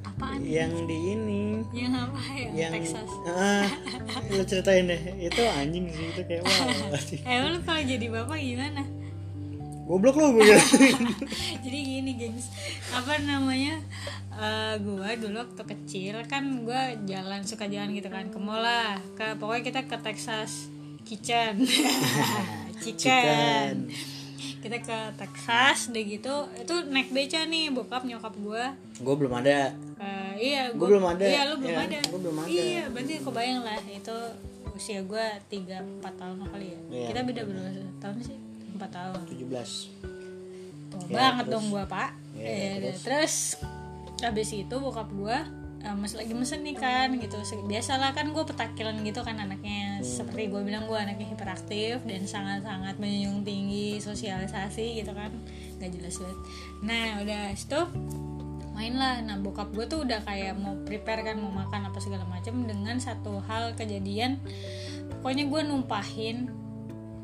Apaan 0.00 0.40
yang 0.44 0.72
di 0.88 0.96
ini. 1.16 1.60
Yang 1.76 1.92
apa 2.08 2.20
ya? 2.36 2.48
Yang 2.56 2.72
Texas. 2.72 3.10
Ah, 3.28 3.68
lu 4.32 4.42
ceritain 4.48 4.84
deh. 4.88 5.02
Itu 5.20 5.40
anjing 5.44 5.92
sih 5.92 6.06
itu 6.12 6.22
kayak 6.24 6.42
wah 6.48 7.00
eh 7.28 7.36
lu 7.44 7.58
kalau 7.64 7.82
jadi 7.84 8.06
bapak 8.08 8.38
gimana 8.40 8.99
goblok 9.90 10.14
lu 10.14 10.38
gue 10.38 10.46
jadi 11.66 11.78
gini 11.82 12.14
gengs. 12.14 12.46
Apa 12.90 13.18
namanya? 13.20 13.82
Eh 14.32 14.74
gua 14.80 15.10
dulu 15.18 15.34
waktu 15.36 15.62
kecil 15.66 16.14
kan 16.24 16.62
gua 16.62 16.94
jalan 17.02 17.42
suka 17.42 17.66
jalan 17.66 17.90
gitu 17.90 18.06
kan 18.06 18.30
ke 18.30 18.38
mall 18.38 18.62
lah. 18.62 19.02
Ke 19.18 19.34
pokoknya 19.34 19.62
kita 19.66 19.80
ke 19.84 19.96
Texas 19.98 20.70
Kitchen. 21.02 21.66
Chicken 22.82 23.90
kita 24.60 24.76
ke 24.78 24.98
Texas 25.16 25.88
deh 25.88 26.04
gitu. 26.04 26.46
Itu 26.54 26.84
naik 26.86 27.10
beca 27.10 27.42
nih 27.42 27.72
bokap 27.72 28.04
nyokap 28.04 28.36
gua. 28.38 28.76
Gue 28.94 29.14
belum 29.16 29.32
ada. 29.34 29.72
Eh, 29.96 30.32
iya 30.38 30.68
Gua 30.70 30.86
belum 30.86 31.04
ada. 31.08 31.24
iya 31.24 31.40
lu 31.44 31.54
belum 31.58 31.72
Iya, 31.72 31.80
ada. 31.82 31.98
gua 32.06 32.18
belum 32.20 32.36
ada. 32.38 32.48
iya 32.48 32.82
berarti 32.86 33.14
kebayang 33.20 33.60
lah 33.60 33.76
itu 33.82 34.16
usia 34.70 35.00
gua 35.02 35.26
tiga 35.48 35.80
empat 35.80 36.14
tahun 36.14 36.44
kali 36.46 36.66
ya. 36.68 36.78
Iya, 36.88 37.06
kita 37.10 37.20
beda 37.24 37.40
berapa 37.42 37.68
tahun 37.98 38.16
sih 38.22 38.38
empat 38.80 38.90
tahun. 38.90 39.20
17 39.28 39.92
Tua 40.88 41.04
Ya, 41.06 41.14
banget 41.30 41.44
terus? 41.46 41.54
dong 41.54 41.66
gua 41.68 41.84
pak. 41.84 42.10
Ya, 42.34 42.46
Eh, 42.46 42.74
terus? 42.80 42.98
terus 43.02 43.34
habis 44.20 44.48
itu 44.50 44.74
bokap 44.74 45.08
gua 45.10 45.44
eh, 45.80 45.96
mas 45.96 46.12
lagi 46.12 46.32
mesen 46.32 46.60
nih 46.60 46.74
kan 46.74 47.08
gitu. 47.14 47.40
Biasalah 47.64 48.12
kan 48.12 48.28
gue 48.28 48.44
petakilan 48.44 49.00
gitu 49.00 49.20
kan 49.20 49.32
anaknya. 49.34 49.96
Seperti 50.00 50.48
gue 50.48 50.60
bilang 50.60 50.84
gue 50.84 50.92
anaknya 50.94 51.30
hiperaktif 51.30 52.04
dan 52.04 52.20
sangat-sangat 52.22 53.00
menjunjung 53.00 53.40
tinggi 53.42 53.96
sosialisasi 53.96 55.00
gitu 55.00 55.16
kan. 55.16 55.32
Nggak 55.76 55.90
jelas 55.94 56.20
banget. 56.20 56.38
Nah 56.84 57.06
udah 57.20 57.42
itu 57.48 57.80
main 58.70 58.92
lah 58.92 59.20
nah 59.20 59.36
bokap 59.36 59.72
gue 59.72 59.84
tuh 59.86 60.04
udah 60.04 60.20
kayak 60.20 60.52
mau 60.54 60.76
prepare 60.84 61.20
kan 61.22 61.36
mau 61.36 61.48
makan 61.50 61.88
apa 61.88 61.96
segala 61.96 62.24
macam 62.24 62.60
dengan 62.60 63.00
satu 63.00 63.40
hal 63.44 63.72
kejadian. 63.72 64.36
Pokoknya 65.16 65.48
gue 65.48 65.60
numpahin 65.64 66.36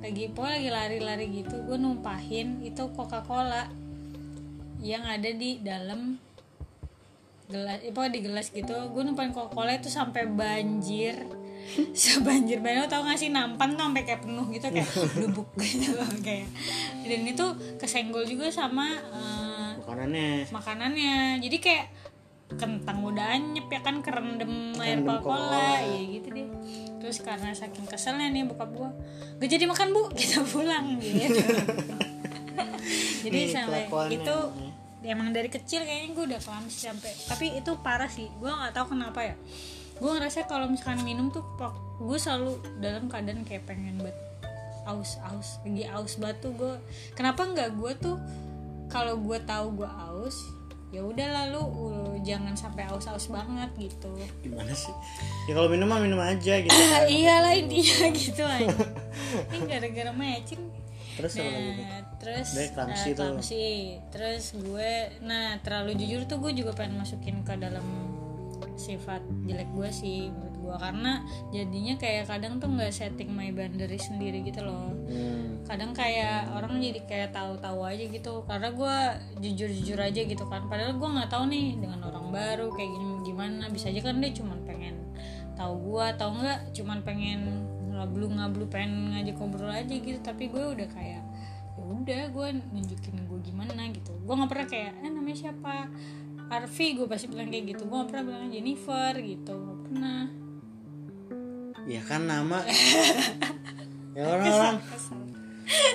lagi 0.00 0.30
pokoknya 0.30 0.56
lagi 0.60 0.70
lari-lari 0.70 1.26
gitu 1.42 1.56
gue 1.64 1.78
numpahin 1.80 2.60
itu 2.62 2.84
Coca 2.92 3.24
Cola 3.24 3.66
yang 4.80 5.02
ada 5.02 5.30
di 5.32 5.58
dalam 5.64 6.20
gelas 7.46 7.78
itu 7.82 7.98
di 8.10 8.20
gelas 8.22 8.46
gitu. 8.50 8.74
Gue 8.90 9.02
numpahin 9.06 9.30
Coca 9.30 9.50
Cola 9.50 9.74
itu 9.74 9.88
sampai 9.90 10.26
banjir. 10.26 11.14
Sebanjir 11.98 12.62
banget 12.62 12.86
lo 12.86 12.88
tau 12.90 13.02
gak 13.06 13.18
sih? 13.18 13.30
Nampan 13.30 13.74
tuh 13.74 13.90
sampai 13.90 14.06
kayak 14.06 14.22
penuh 14.22 14.46
gitu 14.54 14.66
kayak 14.70 14.90
lubuk 15.22 15.50
gitu 15.58 15.94
kayak. 16.22 16.46
Dan 17.06 17.26
itu 17.26 17.46
kesenggol 17.78 18.22
juga 18.26 18.50
sama 18.50 18.86
eh, 18.98 19.70
makanannya. 19.82 20.50
makanannya. 20.50 21.16
Jadi 21.42 21.56
kayak 21.58 21.86
kentang 22.54 23.02
udah 23.02 23.34
anyep 23.34 23.66
ya 23.66 23.82
kan 23.82 23.98
kerendam 24.06 24.70
air 24.78 25.02
Coca-Cola 25.02 25.82
iya 25.82 26.00
gitu 26.14 26.28
deh 26.30 26.46
terus 27.02 27.18
karena 27.22 27.50
saking 27.50 27.86
keselnya 27.90 28.30
nih 28.30 28.46
bokap 28.46 28.70
gua 28.70 28.90
gak 29.42 29.50
jadi 29.50 29.64
makan 29.66 29.88
bu. 29.92 30.02
Kita 30.18 30.42
pulang 30.46 30.96
gitu. 31.02 31.42
Jadi 33.26 33.38
Nih, 33.42 33.50
sampai 33.50 33.90
kelakuannya. 33.90 34.22
itu 34.22 34.36
emang 35.06 35.34
dari 35.34 35.50
kecil 35.50 35.82
kayaknya 35.82 36.08
gue 36.14 36.24
udah 36.34 36.40
clumsy 36.40 36.86
sampai 36.86 37.10
tapi 37.26 37.46
itu 37.58 37.74
parah 37.82 38.06
sih. 38.06 38.30
Gue 38.38 38.48
nggak 38.48 38.70
tahu 38.70 38.94
kenapa 38.94 39.26
ya. 39.26 39.34
Gue 39.98 40.10
ngerasa 40.14 40.46
kalau 40.46 40.70
misalkan 40.70 41.02
minum 41.02 41.34
tuh 41.34 41.42
gue 41.98 42.18
selalu 42.18 42.62
dalam 42.78 43.10
keadaan 43.10 43.42
kayak 43.42 43.66
pengen 43.66 43.98
banget 43.98 44.14
aus 44.86 45.18
aus 45.26 45.58
lagi 45.66 45.82
aus 45.90 46.14
batu 46.14 46.54
gue 46.54 46.78
kenapa 47.18 47.42
nggak 47.42 47.74
gue 47.74 47.92
tuh 47.98 48.16
kalau 48.86 49.18
gue 49.18 49.38
tahu 49.42 49.82
gue 49.82 49.90
aus 49.90 50.38
ya 50.88 51.02
udah 51.02 51.28
lalu 51.28 51.60
uh, 51.60 52.14
jangan 52.22 52.54
sampai 52.54 52.86
aus 52.86 53.10
aus 53.10 53.26
banget 53.26 53.68
gitu 53.76 54.12
gimana 54.40 54.70
sih 54.70 54.94
ya 55.44 55.52
kalau 55.52 55.66
minum 55.66 55.86
mah 55.86 55.98
minum 55.98 56.16
aja 56.18 56.62
gitu 56.62 56.70
kan. 56.94 57.04
iyalah 57.10 57.52
intinya 57.52 58.06
gitu 58.14 58.42
aja 58.46 58.70
ini 59.50 59.58
gara-gara 59.66 60.12
matching 60.14 60.62
terus 61.16 61.32
apa 61.36 61.48
lagi? 61.48 61.72
Nah, 61.80 62.00
terus 62.20 62.48
eh, 62.52 62.68
tuh. 62.68 62.74
clumsy. 63.16 63.68
terus 64.12 64.44
gue 64.52 64.92
nah 65.20 65.56
terlalu 65.60 65.96
jujur 65.96 66.22
tuh 66.24 66.38
gue 66.38 66.52
juga 66.54 66.70
pengen 66.72 67.00
masukin 67.00 67.40
ke 67.42 67.56
dalam 67.56 67.84
sifat 68.76 69.24
jelek 69.48 69.68
gue 69.72 69.88
sih 69.88 70.28
menurut 70.28 70.56
gue 70.60 70.76
karena 70.76 71.12
jadinya 71.48 71.94
kayak 71.96 72.24
kadang 72.28 72.60
tuh 72.60 72.68
nggak 72.68 72.92
setting 72.92 73.32
my 73.32 73.48
boundary 73.50 73.96
sendiri 73.96 74.44
gitu 74.44 74.60
loh 74.62 74.92
Hmm. 75.06 75.45
Kadang 75.66 75.90
kayak 75.92 76.46
orang 76.54 76.78
jadi 76.78 77.00
kayak 77.04 77.30
tahu-tahu 77.34 77.82
aja 77.82 78.04
gitu. 78.06 78.46
Karena 78.46 78.70
gue 78.70 78.96
jujur-jujur 79.42 79.98
aja 79.98 80.20
gitu 80.22 80.44
kan. 80.46 80.70
Padahal 80.70 80.94
gue 80.94 81.08
nggak 81.10 81.30
tahu 81.30 81.44
nih 81.50 81.76
dengan 81.82 82.00
orang 82.06 82.30
baru 82.30 82.70
kayak 82.72 82.90
gini 82.90 83.06
gimana. 83.26 83.64
Bisa 83.68 83.90
aja 83.90 84.00
kan 84.00 84.22
dia 84.22 84.32
cuma 84.32 84.54
pengen 84.64 84.96
tahu 85.58 85.74
gue 85.92 86.04
atau 86.16 86.32
enggak 86.32 86.58
cuman 86.72 86.98
pengen 87.02 87.40
ngablu 87.90 88.28
ngablu 88.28 88.64
pengen 88.70 89.12
ngajak 89.12 89.36
ngobrol 89.36 89.70
aja 89.74 89.94
gitu. 89.94 90.18
Tapi 90.22 90.48
gue 90.48 90.62
udah 90.62 90.88
kayak 90.88 91.22
ya 91.76 91.82
udah 91.84 92.22
gue 92.32 92.48
nunjukin 92.72 93.16
gue 93.26 93.38
gimana 93.44 93.82
gitu. 93.90 94.14
Gue 94.22 94.34
nggak 94.38 94.50
pernah 94.50 94.66
kayak 94.70 94.92
eh 95.02 95.10
namanya 95.10 95.38
siapa? 95.50 95.90
Arfi 96.46 96.94
gue 96.94 97.10
pasti 97.10 97.26
bilang 97.26 97.50
kayak 97.50 97.76
gitu. 97.76 97.90
Gue 97.90 97.96
nggak 98.00 98.10
pernah 98.14 98.24
bilang 98.30 98.48
Jennifer 98.54 99.12
gitu. 99.18 99.54
Nggak 99.54 99.78
pernah. 99.90 100.22
Ya 101.86 102.00
kan 102.06 102.22
nama. 102.24 102.62
Ya 104.16 104.24
orang-orang 104.32 104.80
Kesel. 104.80 105.35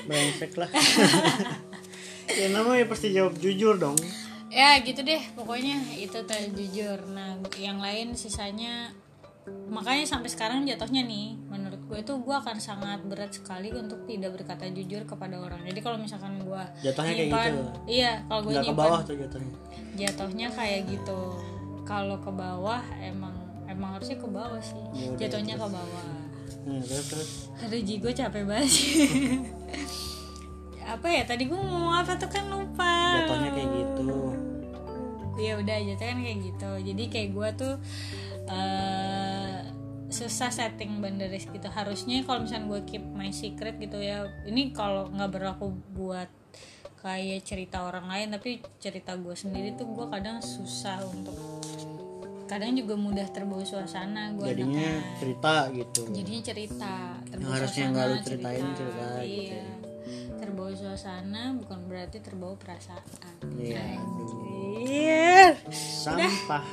Brengsek 0.03 0.53
lah. 0.55 0.69
Ya 2.31 2.47
nama 2.47 2.71
ya 2.73 2.87
pasti 2.87 3.11
jawab 3.11 3.35
jujur 3.35 3.75
dong. 3.75 3.99
Ya 4.47 4.79
gitu 4.79 5.03
deh 5.03 5.19
pokoknya 5.35 5.83
itu 5.93 6.15
teh 6.23 6.47
jujur. 6.49 7.03
Nah 7.07 7.35
yang 7.55 7.75
lain 7.77 8.15
sisanya 8.15 8.87
makanya 9.67 10.05
sampai 10.05 10.29
sekarang 10.29 10.63
jatuhnya 10.63 11.03
nih 11.03 11.35
menurut 11.49 11.81
gue 11.81 11.99
tuh 12.01 12.23
gue 12.23 12.31
akan 12.31 12.55
sangat 12.55 13.03
berat 13.03 13.35
sekali 13.35 13.73
untuk 13.73 14.07
tidak 14.07 14.31
berkata 14.31 14.63
jujur 14.65 15.03
kepada 15.03 15.43
orang. 15.43 15.59
Jadi 15.65 15.79
kalau 15.81 15.99
misalkan 15.99 16.39
gue 16.39 16.63
Jatuhnya 16.79 17.11
kayak 17.11 17.27
nyimpan- 17.27 17.51
gitu. 17.51 17.63
iya 17.89 18.11
kalau 18.23 18.41
gue 18.41 18.53
ke 18.55 18.73
bawah 18.73 18.99
tuh 19.03 19.15
jatuhnya. 19.17 19.55
jatuhnya 19.97 20.47
kayak 20.55 20.79
gitu. 20.87 21.21
Kalau 21.83 22.15
ke 22.15 22.31
bawah 22.31 22.79
emang 22.97 23.35
emang 23.67 23.99
harusnya 23.99 24.15
ke 24.15 24.27
bawah 24.29 24.61
sih. 24.63 24.79
Ya 24.95 25.09
udah, 25.09 25.19
jatuhnya 25.19 25.55
ke 25.59 25.67
bawah 25.67 26.05
hmm, 26.65 26.81
terus 26.85 27.05
terus. 27.09 27.31
Aduh 27.63 27.79
Ji 27.81 27.97
gue 27.97 28.13
capek 28.13 28.43
banget. 28.45 28.71
Apa 30.93 31.07
ya 31.07 31.23
tadi 31.23 31.47
gue 31.47 31.55
mau 31.55 31.71
ngomong 31.71 31.95
apa 32.03 32.19
tuh 32.19 32.27
kan 32.27 32.51
lupa. 32.51 33.23
Jatuhnya 33.23 33.49
kayak 33.55 33.69
gitu. 33.79 34.11
Ya 35.39 35.55
udah 35.55 35.77
jatuhnya 35.79 36.11
kan 36.11 36.19
kayak 36.19 36.39
gitu. 36.51 36.71
Jadi 36.91 37.03
kayak 37.07 37.29
gue 37.31 37.49
tuh 37.55 37.73
eh, 38.51 39.57
susah 40.11 40.51
setting 40.51 40.99
boundaries 40.99 41.47
gitu. 41.47 41.67
Harusnya 41.71 42.27
kalau 42.27 42.43
misalnya 42.43 42.67
gue 42.67 42.81
keep 42.83 43.03
my 43.07 43.31
secret 43.31 43.79
gitu 43.79 44.03
ya 44.03 44.27
ini 44.43 44.75
kalau 44.75 45.07
nggak 45.15 45.31
berlaku 45.31 45.71
buat 45.95 46.27
kayak 47.01 47.41
cerita 47.41 47.81
orang 47.81 48.05
lain 48.05 48.27
tapi 48.29 48.61
cerita 48.77 49.17
gue 49.17 49.33
sendiri 49.33 49.73
tuh 49.73 49.89
gue 49.89 50.05
kadang 50.05 50.37
susah 50.37 51.01
untuk 51.09 51.33
kadang 52.51 52.75
juga 52.75 52.99
mudah 52.99 53.27
terbawa 53.31 53.63
suasana 53.63 54.35
gue 54.35 54.51
jadinya 54.51 54.91
cerita 55.23 55.71
gitu. 55.71 56.03
Jadinya 56.11 56.41
cerita 56.43 56.93
terbawa 57.31 57.47
Yang 57.47 57.55
harusnya 57.55 57.85
nggak 57.87 58.05
lu 58.05 58.15
ceritain, 58.27 58.65
cerita 58.75 59.07
gitu 59.23 59.55
iya. 59.55 59.63
terbawa 60.35 60.71
suasana 60.75 61.43
bukan 61.55 61.79
berarti 61.87 62.17
terbawa 62.19 62.55
perasaan. 62.59 63.03
Iya. 63.55 63.87
Sampah. 65.71 66.65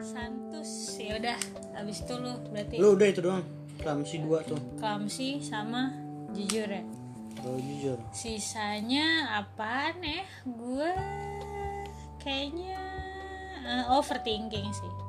Santuy 0.00 0.48
terus 0.58 0.98
ya 0.98 1.14
udah 1.22 1.38
abis 1.78 2.02
itu 2.02 2.14
lu 2.18 2.34
berarti 2.50 2.74
lu 2.82 2.98
udah 2.98 3.06
itu 3.06 3.20
doang 3.22 3.46
Ramsi 3.78 4.18
dua 4.18 4.42
tuh. 4.42 4.58
Klamsi 4.74 5.38
sama 5.38 5.94
jujur 6.34 6.66
ya. 6.66 6.82
Kalau 7.38 7.62
jujur. 7.62 7.94
Sisanya 8.10 9.38
apaan 9.38 10.02
ya? 10.02 10.26
Gue 10.42 10.90
kayaknya 12.18 12.74
eh, 13.62 13.94
overthinking 13.94 14.66
sih 14.74 15.07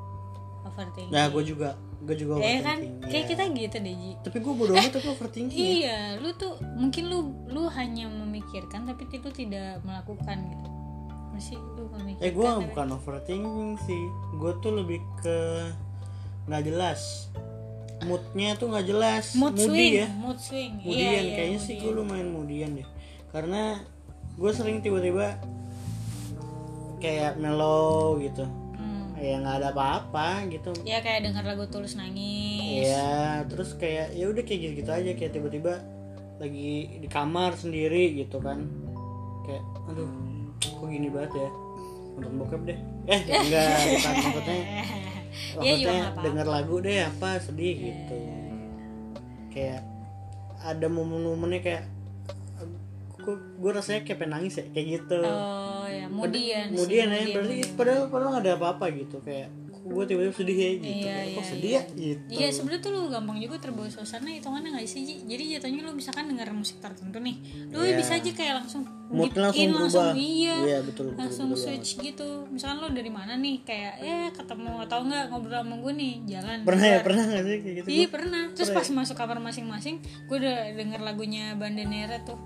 overthinking. 0.70 1.10
Nah 1.12 1.26
gue 1.28 1.44
juga 1.44 1.70
gue 2.00 2.16
juga 2.16 2.40
ya 2.40 2.64
kan? 2.64 2.80
overthinking, 2.80 3.10
kayak 3.12 3.26
iya. 3.26 3.32
kita 3.34 3.44
gitu 3.52 3.78
deh 3.82 3.96
Ji. 3.98 4.12
Tapi 4.24 4.38
gue 4.40 4.54
bodoh 4.56 4.76
amat 4.78 4.92
tapi 4.96 5.08
overthinking 5.12 5.60
ya. 5.66 5.70
iya 5.76 6.00
lu 6.22 6.30
tuh 6.38 6.54
mungkin 6.78 7.04
lu 7.12 7.20
lu 7.50 7.68
hanya 7.74 8.06
memikirkan 8.08 8.88
tapi 8.88 9.04
lu 9.10 9.30
tidak 9.34 9.82
melakukan 9.84 10.38
gitu. 10.48 10.68
Masih 11.36 11.58
lu 11.76 11.84
memikirkan 11.92 12.26
eh 12.26 12.32
gue 12.32 12.48
tapi- 12.48 12.66
bukan 12.72 12.88
overthinking 12.96 13.72
sih. 13.84 14.04
Gue 14.38 14.52
tuh 14.62 14.72
lebih 14.78 15.02
ke 15.20 15.38
nggak 16.48 16.64
jelas. 16.66 17.28
Moodnya 18.00 18.56
tuh 18.56 18.72
nggak 18.72 18.88
jelas. 18.88 19.36
Mood 19.36 19.60
moody 19.60 19.68
swing 19.68 19.94
ya. 20.00 20.08
mood 20.16 20.40
swing. 20.40 20.74
Moodian 20.80 21.04
iya, 21.04 21.20
iya, 21.20 21.32
kayaknya 21.36 21.60
sih 21.60 21.76
gue 21.84 21.92
lumayan 21.92 22.32
moodian 22.32 22.72
deh. 22.80 22.88
Karena 23.30 23.84
gue 24.40 24.52
sering 24.56 24.80
tiba-tiba 24.80 25.36
kayak 27.00 27.36
mellow 27.40 28.20
gitu. 28.20 28.48
Ya 29.20 29.36
nggak 29.38 29.56
ada 29.60 29.68
apa-apa 29.70 30.28
gitu 30.48 30.72
ya 30.82 31.00
kayak 31.00 31.28
denger 31.28 31.44
lagu 31.44 31.68
tulus 31.68 31.94
nangis 31.94 32.88
Iya, 32.88 33.44
terus 33.46 33.76
kayak 33.76 34.16
ya 34.16 34.26
udah 34.26 34.44
kayak 34.44 34.60
gitu-gitu 34.64 34.90
aja 34.90 35.12
kayak 35.14 35.32
tiba-tiba 35.32 35.74
lagi 36.40 36.72
di 36.98 37.08
kamar 37.08 37.52
sendiri 37.54 38.16
gitu 38.16 38.40
kan. 38.40 38.64
Kayak 39.44 39.64
aduh, 39.86 40.08
kok 40.56 40.88
gini 40.88 41.12
banget 41.12 41.36
ya. 41.36 41.50
Nonton 42.16 42.34
bokep 42.40 42.62
deh. 42.64 42.80
Eh, 43.06 43.20
enggak, 43.44 43.68
bukan 43.92 44.14
maksudnya. 44.16 44.64
Iya, 45.30 45.74
juga 45.78 45.92
Maksudnya 45.92 46.02
apa-apa. 46.10 46.22
denger 46.26 46.48
lagu 46.48 46.76
deh 46.80 46.98
apa 47.02 47.30
sedih 47.38 47.76
gitu. 47.86 48.20
Kayak 49.50 49.82
ada 50.60 50.88
momen-momennya 50.88 51.60
kayak 51.60 51.84
kok 53.20 53.38
gue 53.56 53.72
rasanya 53.72 54.02
kayak 54.02 54.18
pengen 54.18 54.34
nangis 54.34 54.54
ya 54.56 54.66
kayak 54.70 54.88
gitu. 54.96 55.20
oh 55.20 55.86
ya 55.86 56.06
moodian 56.08 56.68
sih, 56.68 56.76
Kemudian 56.76 57.08
ya 57.08 57.22
berarti 57.30 57.56
moodian. 57.56 57.76
padahal 57.76 58.04
padahal 58.08 58.30
nggak 58.32 58.44
ada 58.44 58.54
apa-apa 58.56 58.86
gitu 58.92 59.18
kayak 59.20 59.50
gue 59.80 60.04
tiba-tiba 60.06 60.36
sedih 60.36 60.58
ya 60.60 60.70
gitu. 60.76 60.86
Iya, 61.02 61.16
kok 61.16 61.26
iya, 61.34 61.42
sedih 61.42 61.72
ya 61.72 61.82
gitu. 61.90 62.24
Iya 62.30 62.48
sebenarnya 62.52 62.82
tuh 62.84 62.92
lu 62.92 63.02
gampang 63.10 63.38
juga 63.40 63.56
terbawa 63.58 63.88
suasana 63.88 64.30
hitungannya 64.30 64.70
nggak 64.76 64.86
sih? 64.86 65.02
Jadi 65.24 65.44
jatuhnya 65.56 65.82
lu 65.82 65.92
misalkan 65.96 66.30
denger 66.30 66.52
musik 66.52 66.78
tertentu 66.78 67.18
nih, 67.18 67.36
lu 67.72 67.80
Iya. 67.82 67.96
bisa 67.98 68.12
aja 68.16 68.30
kayak 68.30 68.56
langsung 68.60 68.84
Mood 69.10 69.34
langsung 69.34 69.74
berubah. 69.74 70.14
iya, 70.14 70.56
Iya, 70.62 70.78
betul, 70.86 71.10
betul, 71.10 71.18
langsung 71.18 71.48
betul 71.50 71.64
switch 71.66 71.98
gitu. 71.98 72.46
Misalkan 72.54 72.78
lu 72.78 72.88
dari 72.94 73.10
mana 73.10 73.34
nih, 73.34 73.66
kayak 73.66 73.94
eh 73.98 74.30
ketemu 74.30 74.72
atau 74.86 75.02
enggak 75.02 75.24
ngobrol 75.34 75.58
sama 75.58 75.76
gue 75.80 75.94
nih, 75.98 76.14
jalan. 76.30 76.58
pernah 76.62 76.86
ya 76.86 76.98
pernah 77.02 77.24
nggak 77.26 77.42
sih 77.42 77.58
kayak 77.58 77.76
gitu 77.82 77.88
Iya 77.90 78.08
pernah. 78.12 78.44
Terus 78.54 78.70
Pernah 78.70 78.86
pas 78.86 78.98
masuk 79.02 79.16
kamar 79.18 79.38
masing-masing, 79.42 79.96
gue 80.30 80.38
udah 80.38 80.58
denger 80.78 81.00
lagunya 81.02 81.58
Bandanera 81.58 82.22
tuh, 82.22 82.38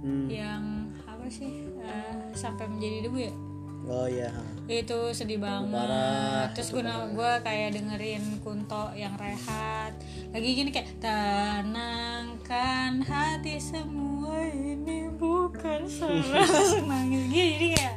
Hmm. 0.00 0.26
yang 0.26 0.62
apa 1.04 1.26
sih? 1.26 1.66
Eh, 1.76 2.32
sampai 2.32 2.64
menjadi 2.66 3.04
debu 3.04 3.18
ya. 3.20 3.34
oh 3.82 4.04
iya 4.04 4.28
itu 4.68 4.98
sedih 5.10 5.40
banget 5.40 5.72
parah, 5.72 6.52
terus 6.52 6.68
gue 6.68 6.84
gue 6.84 7.32
kayak 7.40 7.74
dengerin 7.74 8.38
Kunto 8.38 8.92
yang 8.92 9.16
rehat 9.16 9.96
lagi 10.30 10.48
gini 10.52 10.68
kayak 10.68 11.00
tenangkan 11.00 13.00
hati 13.02 13.56
semua 13.56 14.36
ini 14.46 15.08
bukan 15.10 15.88
salah 15.88 16.44
langsung 16.44 16.86
nangis 16.86 17.24
gitu 17.32 17.40
jadi 17.56 17.66
kayak 17.72 17.96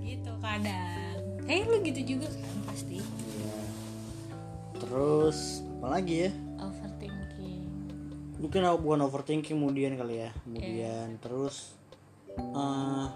gitu 0.00 0.32
kadang 0.38 1.18
kayak 1.44 1.66
lu 1.66 1.76
gitu 1.82 2.00
juga 2.14 2.28
kan 2.30 2.56
pasti 2.64 3.02
Iya. 3.02 3.58
terus 4.78 5.66
apa 5.76 5.86
lagi 5.92 6.14
ya 6.24 6.30
mungkin 8.38 8.60
aku 8.62 8.78
bukan 8.80 9.00
overthinking 9.02 9.54
kemudian 9.54 9.94
kali 9.94 10.22
ya 10.22 10.30
kemudian 10.40 11.08
Iya. 11.10 11.18
terus 11.18 11.74
eh 12.38 13.06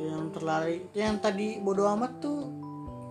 yang 0.00 0.30
terlari 0.30 0.86
yang 0.92 1.18
tadi 1.18 1.58
bodoh 1.58 1.90
amat 1.90 2.12
tuh 2.18 2.38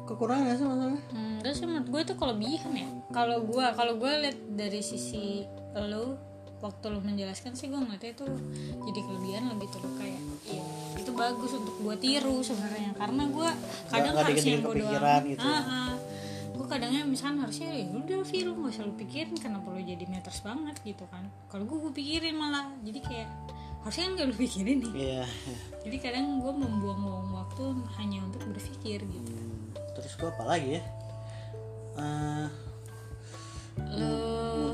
kekurangan 0.05 0.47
gak 0.47 0.57
sih 0.57 0.65
masalahnya 0.65 1.01
Hmm, 1.09 1.37
terus 1.39 1.59
menurut 1.61 1.87
gue 1.87 2.01
itu 2.01 2.13
kelebihan 2.15 2.71
ya. 2.73 2.87
Kalau 3.09 3.37
gue 3.41 3.65
kalau 3.73 3.93
gue 3.95 4.11
lihat 4.19 4.37
dari 4.49 4.81
sisi 4.81 5.45
lo 5.71 6.17
waktu 6.59 6.85
lo 6.87 6.99
menjelaskan 6.99 7.53
sih 7.53 7.67
gue 7.67 7.77
ngeliatnya 7.77 8.11
itu 8.13 8.25
jadi 8.81 8.99
kelebihan 9.01 9.43
lebih 9.47 9.67
tuh 9.69 9.79
kayak 9.95 10.19
iya 10.45 10.63
itu 10.97 11.11
bagus 11.13 11.51
untuk 11.53 11.75
gue 11.79 11.95
tiru 11.95 12.41
sebenarnya 12.41 12.91
karena 12.93 13.23
gue 13.25 13.49
kadang 13.87 14.11
nggak 14.11 14.25
harusnya 14.25 14.43
dikit-dikit 14.51 14.65
bodo 14.65 14.75
kepikiran 14.81 15.07
amat. 15.13 15.23
gitu. 15.25 15.45
Ah, 15.45 15.63
ah. 15.63 15.91
Gue 16.69 16.77
kadangnya 16.77 17.01
misalkan 17.01 17.41
harusnya 17.41 17.73
ya 17.73 17.89
udah 17.97 18.21
film 18.21 18.61
gak 18.61 18.77
usah 18.77 18.85
lo 18.85 18.93
pikirin 18.93 19.33
kenapa 19.41 19.73
lo 19.73 19.81
jadi 19.81 20.05
meters 20.05 20.45
banget 20.45 20.77
gitu 20.85 21.01
kan. 21.09 21.25
Kalau 21.49 21.65
gue 21.65 21.81
gue 21.81 21.93
pikirin 21.97 22.37
malah. 22.37 22.69
Jadi 22.85 22.99
kayak 23.01 23.25
harusnya 23.81 24.03
kan 24.05 24.11
gak 24.21 24.27
lo 24.29 24.35
pikirin 24.37 24.77
nih. 24.85 24.93
Iya. 24.93 25.25
Jadi 25.81 25.97
kadang 25.97 26.37
gue 26.37 26.53
membuang-buang 26.53 27.33
waktu 27.33 27.73
hanya 27.97 28.21
untuk 28.21 28.45
berpikir 28.53 29.01
gitu. 29.01 29.33
Hmm, 29.33 29.73
terus 29.97 30.13
gua 30.13 30.29
apa 30.29 30.43
lagi 30.45 30.77
ya? 30.77 30.81
Eh, 31.97 32.47
lo 33.97 34.13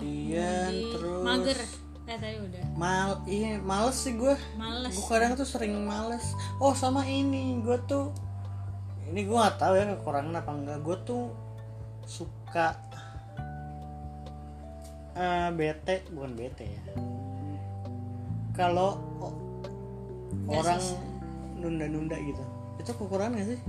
kemudian 0.04 0.72
terus 1.00 1.24
mager. 1.24 1.60
Eh 2.12 2.18
tadi 2.20 2.38
udah. 2.44 2.64
Mal 2.76 3.24
iya 3.24 3.56
males 3.64 3.96
sih 3.96 4.20
gue 4.20 4.36
males. 4.60 4.92
Gue 4.92 5.08
kadang 5.08 5.40
tuh 5.40 5.48
sering 5.48 5.80
males. 5.88 6.36
Oh 6.60 6.76
sama 6.76 7.08
ini. 7.08 7.64
Gue 7.64 7.80
tuh 7.88 8.12
ini 9.08 9.24
gue 9.24 9.38
nggak 9.40 9.64
tahu 9.64 9.80
ya 9.80 9.96
kekurangan 9.96 10.44
apa 10.44 10.52
enggak. 10.52 10.84
Gue 10.84 11.00
tuh 11.08 11.45
suka 12.06 12.68
eh, 15.14 15.50
bete 15.52 16.06
bukan 16.12 16.32
bete 16.34 16.66
ya. 16.66 16.84
Kalau 18.54 18.98
orang 20.48 20.80
nunda-nunda 21.56 22.16
gitu. 22.18 22.44
Itu 22.80 22.92
kekurangan 22.94 23.36
gak 23.36 23.48
sih? 23.50 23.60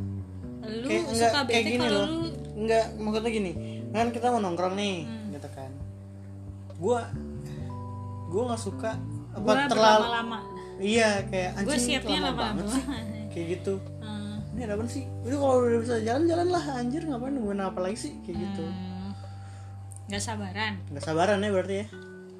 Lu 0.66 0.86
kayak 0.86 1.04
suka 1.08 1.28
kayak 1.42 1.46
bete 1.46 1.60
gini 1.64 1.78
kalau 1.80 1.94
loh. 1.94 2.06
lu 2.06 2.18
nggak 2.56 2.84
maksudnya 2.96 3.30
gini 3.30 3.52
kan 3.92 4.08
kita 4.10 4.26
mau 4.28 4.40
nongkrong 4.40 4.74
nih 4.74 4.96
Hmm. 5.04 5.28
gitu 5.32 5.48
kan. 5.52 5.70
Gue 6.76 7.00
gue 8.26 8.42
nggak 8.42 8.60
suka 8.60 8.90
apa 9.32 9.40
gua 9.40 9.54
terlalu 9.68 10.02
berlama-lama. 10.02 10.38
Iya 10.76 11.10
kayak 11.24 11.50
anjing 11.56 11.80
siapnya 11.80 12.20
lama 12.20 12.36
banget 12.36 12.66
sih. 12.68 12.84
kayak 13.32 13.46
gitu 13.56 13.72
ini 14.56 14.64
ada 14.64 14.74
apa 14.80 14.88
sih? 14.88 15.04
Itu 15.20 15.36
kalau 15.36 15.68
udah 15.68 15.80
bisa 15.84 16.00
jalan-jalan 16.00 16.48
lah 16.48 16.64
anjir 16.80 17.04
ngapain 17.04 17.32
nungguin 17.36 17.60
apa 17.60 17.78
lagi 17.84 17.96
sih? 18.08 18.12
Kayak 18.24 18.36
gitu. 18.40 18.64
Hmm. 18.64 19.12
nggak 20.06 20.22
sabaran? 20.22 20.72
Nggak 20.88 21.04
sabaran 21.04 21.38
ya 21.44 21.50
berarti 21.52 21.74
ya? 21.76 21.86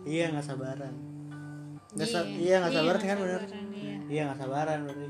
Iya 0.07 0.24
nggak 0.33 0.46
sabaran. 0.48 0.94
Nggak 1.92 2.09
sa- 2.09 2.24
iya. 2.24 2.57
nggak 2.64 2.72
sabaran 2.72 3.02
kan 3.05 3.16
bener? 3.20 3.40
sabaran, 3.44 3.66
iya. 3.76 3.96
iya 4.09 4.22
nggak 4.31 4.38
sabaran 4.40 4.79
berarti. 4.88 5.07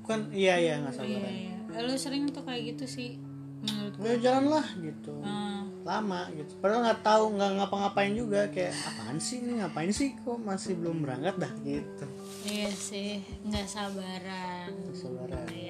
Bukan 0.00 0.18
iya 0.32 0.54
iya 0.56 0.74
nggak 0.80 0.94
iya 0.94 1.00
sabaran. 1.04 1.32
iya. 1.36 1.54
Lu 1.84 1.94
sering 2.00 2.24
tuh 2.32 2.42
kayak 2.48 2.62
gitu 2.72 2.84
sih 2.88 3.10
menurut 3.58 3.94
gue 3.98 4.06
ya 4.06 4.16
jalan 4.22 4.44
lah 4.54 4.66
gitu. 4.78 5.12
Hmm, 5.18 5.82
lama 5.82 6.30
gitu. 6.30 6.52
Padahal 6.62 6.80
nggak 6.86 7.00
tahu 7.02 7.24
nggak 7.34 7.50
ngapa-ngapain 7.58 8.14
juga 8.14 8.40
kayak 8.54 8.70
apaan 8.86 9.18
sih 9.18 9.42
ini? 9.42 9.58
Ngapain 9.58 9.90
sih? 9.90 10.14
Kok 10.22 10.38
masih 10.38 10.78
belum 10.78 11.02
berangkat 11.02 11.34
dah? 11.42 11.52
Gitu. 11.66 12.04
Iya 12.46 12.70
sih 12.70 13.18
nggak 13.42 13.66
sabaran. 13.66 14.70
Nggak 14.70 14.96
sabaran. 14.96 15.46
Iya 15.50 15.58
iya 15.58 15.58
iya 15.58 15.67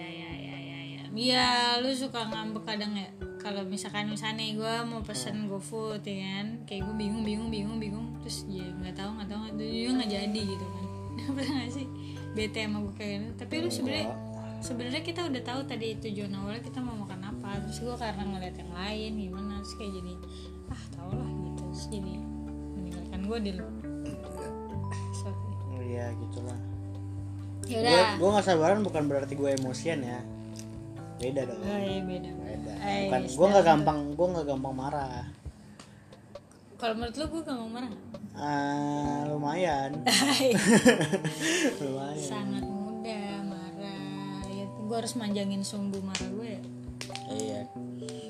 iya 1.19 1.47
lu 1.83 1.91
suka 1.91 2.31
ngambek 2.31 2.63
kadang 2.63 2.95
ya. 2.95 3.11
Kalau 3.43 3.67
misalkan 3.67 4.07
misalnya 4.07 4.47
gue 4.55 4.75
mau 4.87 5.03
pesen 5.03 5.51
GoFood 5.51 6.07
ya 6.07 6.43
kan, 6.43 6.47
kayak 6.67 6.87
gue 6.87 6.95
bingung 6.95 7.23
bingung 7.27 7.51
bingung 7.51 7.79
bingung, 7.83 8.07
terus 8.23 8.47
ya 8.47 8.67
nggak 8.79 8.95
tahu 8.95 9.11
nggak 9.19 9.29
tahu 9.31 9.39
nggak 9.47 9.57
tahu 9.59 9.67
juga 9.67 9.91
nggak 9.99 10.11
jadi 10.15 10.41
gitu 10.55 10.67
kan. 10.67 10.85
Pernah 11.35 11.55
nggak 11.59 11.73
sih 11.75 11.87
bete 12.39 12.61
sama 12.63 12.79
gue 12.87 12.95
kayak 12.95 13.11
gitu. 13.19 13.33
Tapi 13.43 13.55
lu 13.59 13.69
sebenarnya 13.71 14.07
sebenarnya 14.59 15.03
kita 15.07 15.21
udah 15.27 15.43
tahu 15.43 15.61
tadi 15.67 15.89
tujuan 16.03 16.33
awalnya 16.35 16.63
kita 16.63 16.79
mau 16.83 16.95
makan 16.99 17.21
apa, 17.35 17.51
terus 17.67 17.79
gue 17.83 17.95
karena 17.99 18.23
ngeliat 18.27 18.55
yang 18.59 18.73
lain 18.75 19.13
gimana, 19.19 19.55
terus 19.63 19.75
kayak 19.79 19.93
jadi 19.99 20.13
ah 20.69 20.83
tau 20.95 21.11
lah 21.15 21.31
gitu, 21.31 21.63
terus 21.73 21.87
jadi 21.91 22.13
meninggalkan 22.79 23.21
gue 23.27 23.39
di 23.43 23.51
lu. 23.55 23.67
Sorry. 25.15 25.51
oh, 25.75 25.83
iya 25.83 26.07
gitulah 26.15 26.59
Ya 27.69 27.85
gue 27.85 27.91
udah. 27.91 28.11
gue 28.17 28.29
nggak 28.33 28.47
sabaran 28.49 28.81
bukan 28.81 29.03
berarti 29.11 29.35
gue 29.37 29.51
emosian 29.61 30.01
ya 30.01 30.21
beda 31.19 31.41
dong. 31.51 31.61
Oh, 31.61 31.79
iya, 31.83 32.01
beda. 32.03 32.31
beda. 32.31 32.73
Bukan 32.79 33.23
yes, 33.27 33.35
gue 33.35 33.47
nggak 33.51 33.67
gampang 33.67 33.99
gue 34.15 34.27
nggak 34.33 34.47
gampang 34.47 34.75
marah. 34.75 35.27
Kalau 36.79 36.95
menurut 36.95 37.15
lu 37.19 37.27
gue 37.27 37.43
mau 37.59 37.69
marah? 37.69 37.93
Ah, 38.39 39.27
lumayan. 39.27 39.91
Lumayan. 41.83 42.23
Sangat 42.23 42.63
mudah 42.63 43.43
marah. 43.43 44.47
Ya 44.47 44.65
gue 44.71 44.97
harus 44.97 45.15
manjangin 45.19 45.67
sumbu 45.67 45.99
marah 46.07 46.29
gue 46.31 46.49
ya. 46.55 46.63
Iya. 47.35 47.61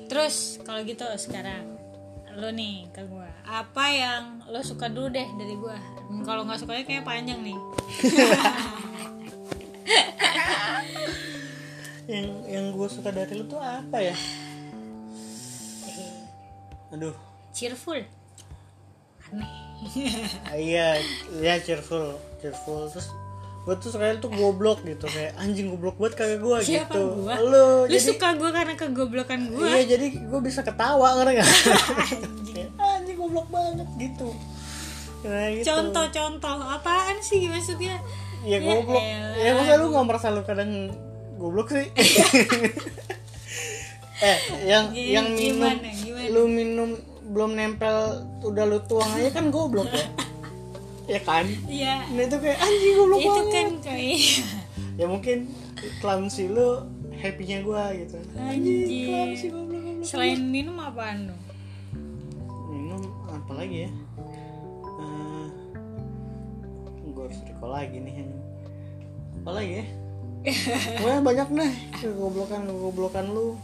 Terus 0.09 0.57
kalau 0.65 0.81
gitu 0.81 1.05
sekarang 1.21 1.77
lo 2.39 2.55
nih 2.55 2.87
ke 2.95 3.03
gue 3.03 3.29
apa 3.43 3.85
yang 3.91 4.39
lo 4.47 4.63
suka 4.63 4.87
dulu 4.87 5.11
deh 5.11 5.27
dari 5.35 5.59
gue 5.59 5.75
kalau 6.23 6.47
nggak 6.47 6.63
sukanya 6.63 6.87
kayak 6.87 7.03
panjang 7.03 7.43
nih 7.43 7.59
yang 12.09 12.27
yang 12.49 12.65
gue 12.73 12.87
suka 12.89 13.13
dari 13.13 13.37
lu 13.37 13.45
tuh 13.45 13.61
apa 13.61 14.01
ya? 14.01 14.17
Aduh. 16.89 17.13
Cheerful. 17.53 18.01
Aneh. 19.29 19.49
Iya 20.51 20.99
iya 21.39 21.55
cheerful 21.61 22.17
cheerful. 22.41 22.89
Terus 22.91 23.07
gue 23.63 23.75
tuh 23.77 23.93
sekali 23.93 24.17
tuh 24.17 24.33
goblok 24.33 24.81
gitu. 24.83 25.05
Kayak 25.05 25.37
anjing 25.37 25.69
goblok 25.69 26.01
banget 26.01 26.17
kagak 26.17 26.39
gue 26.41 26.57
siapa 26.65 26.97
gitu. 26.97 27.23
gua? 27.23 27.33
Lu 27.37 27.47
lu 27.47 27.65
jadi 27.87 28.05
suka 28.09 28.27
gua 28.35 28.49
karena 28.51 28.73
kegoblokan 28.73 29.39
gua? 29.53 29.69
Iya 29.69 29.95
jadi 29.95 30.05
gue 30.17 30.39
bisa 30.41 30.65
ketawa 30.65 31.21
ngerti 31.21 31.31
gak 31.37 31.47
anjing. 31.47 32.67
anjing 32.97 33.17
goblok 33.21 33.47
banget 33.53 33.87
gitu. 34.01 34.29
Nah, 35.19 35.51
gitu. 35.51 35.67
contoh-contoh 35.67 36.57
apaan 36.57 37.17
sih 37.21 37.45
maksudnya? 37.45 38.01
Ya 38.43 38.57
goblok. 38.59 38.97
Elah. 38.97 39.35
ya 39.37 39.51
masa 39.55 39.73
lu 39.77 39.93
nggak 39.93 40.05
merasa 40.09 40.27
lu 40.33 40.41
kadang 40.43 40.89
goblok 41.39 41.71
sih. 41.71 41.87
Eh 44.19 44.37
yang 44.67 44.91
Gi- 44.91 45.15
yang 45.15 45.31
minum 45.31 45.63
gimana, 45.63 45.87
gimana? 45.95 46.27
lu 46.27 46.43
minum 46.45 46.89
belum 47.25 47.55
nempel 47.55 47.95
udah 48.41 48.67
lu 48.67 48.83
tuang 48.83 49.07
aja 49.15 49.31
kan 49.31 49.47
goblok 49.47 49.87
ya? 49.87 50.07
Ya 51.09 51.19
kan? 51.23 51.47
Iya. 51.65 52.03
Nah 52.05 52.21
itu 52.21 52.37
kayak 52.37 52.59
anjing 52.59 52.93
goblok 52.93 53.17
itu 53.17 53.31
banget. 53.31 53.49
kan 53.49 53.67
kayak 53.81 54.19
ya 54.93 55.05
mungkin 55.07 55.37
clumsy 55.97 56.45
lu 56.45 56.83
happy-nya 57.15 57.63
gua 57.63 57.95
gitu. 57.95 58.19
Anjing. 58.35 59.07
Clumsy 59.07 59.47
goblok 59.47 59.81
goblok 59.81 60.03
selain 60.03 60.39
minum 60.43 60.75
apaan 60.77 61.31
dong 61.31 61.41
minum 62.67 63.01
apa 63.25 63.51
lagi 63.55 63.87
ya? 63.87 63.91
Eh, 64.99 65.45
gue 67.07 67.23
harus 67.23 67.39
recall 67.41 67.71
lagi 67.73 67.97
nih. 67.97 68.13
Anjing. 68.17 68.43
apa 69.39 69.51
lagi 69.55 69.73
ya 69.79 69.85
Pokoknya 70.43 71.21
banyak 71.21 71.47
deh 71.51 71.73
kegoblokan 71.99 72.61
kegoblokan 72.67 73.25
lu. 73.31 73.59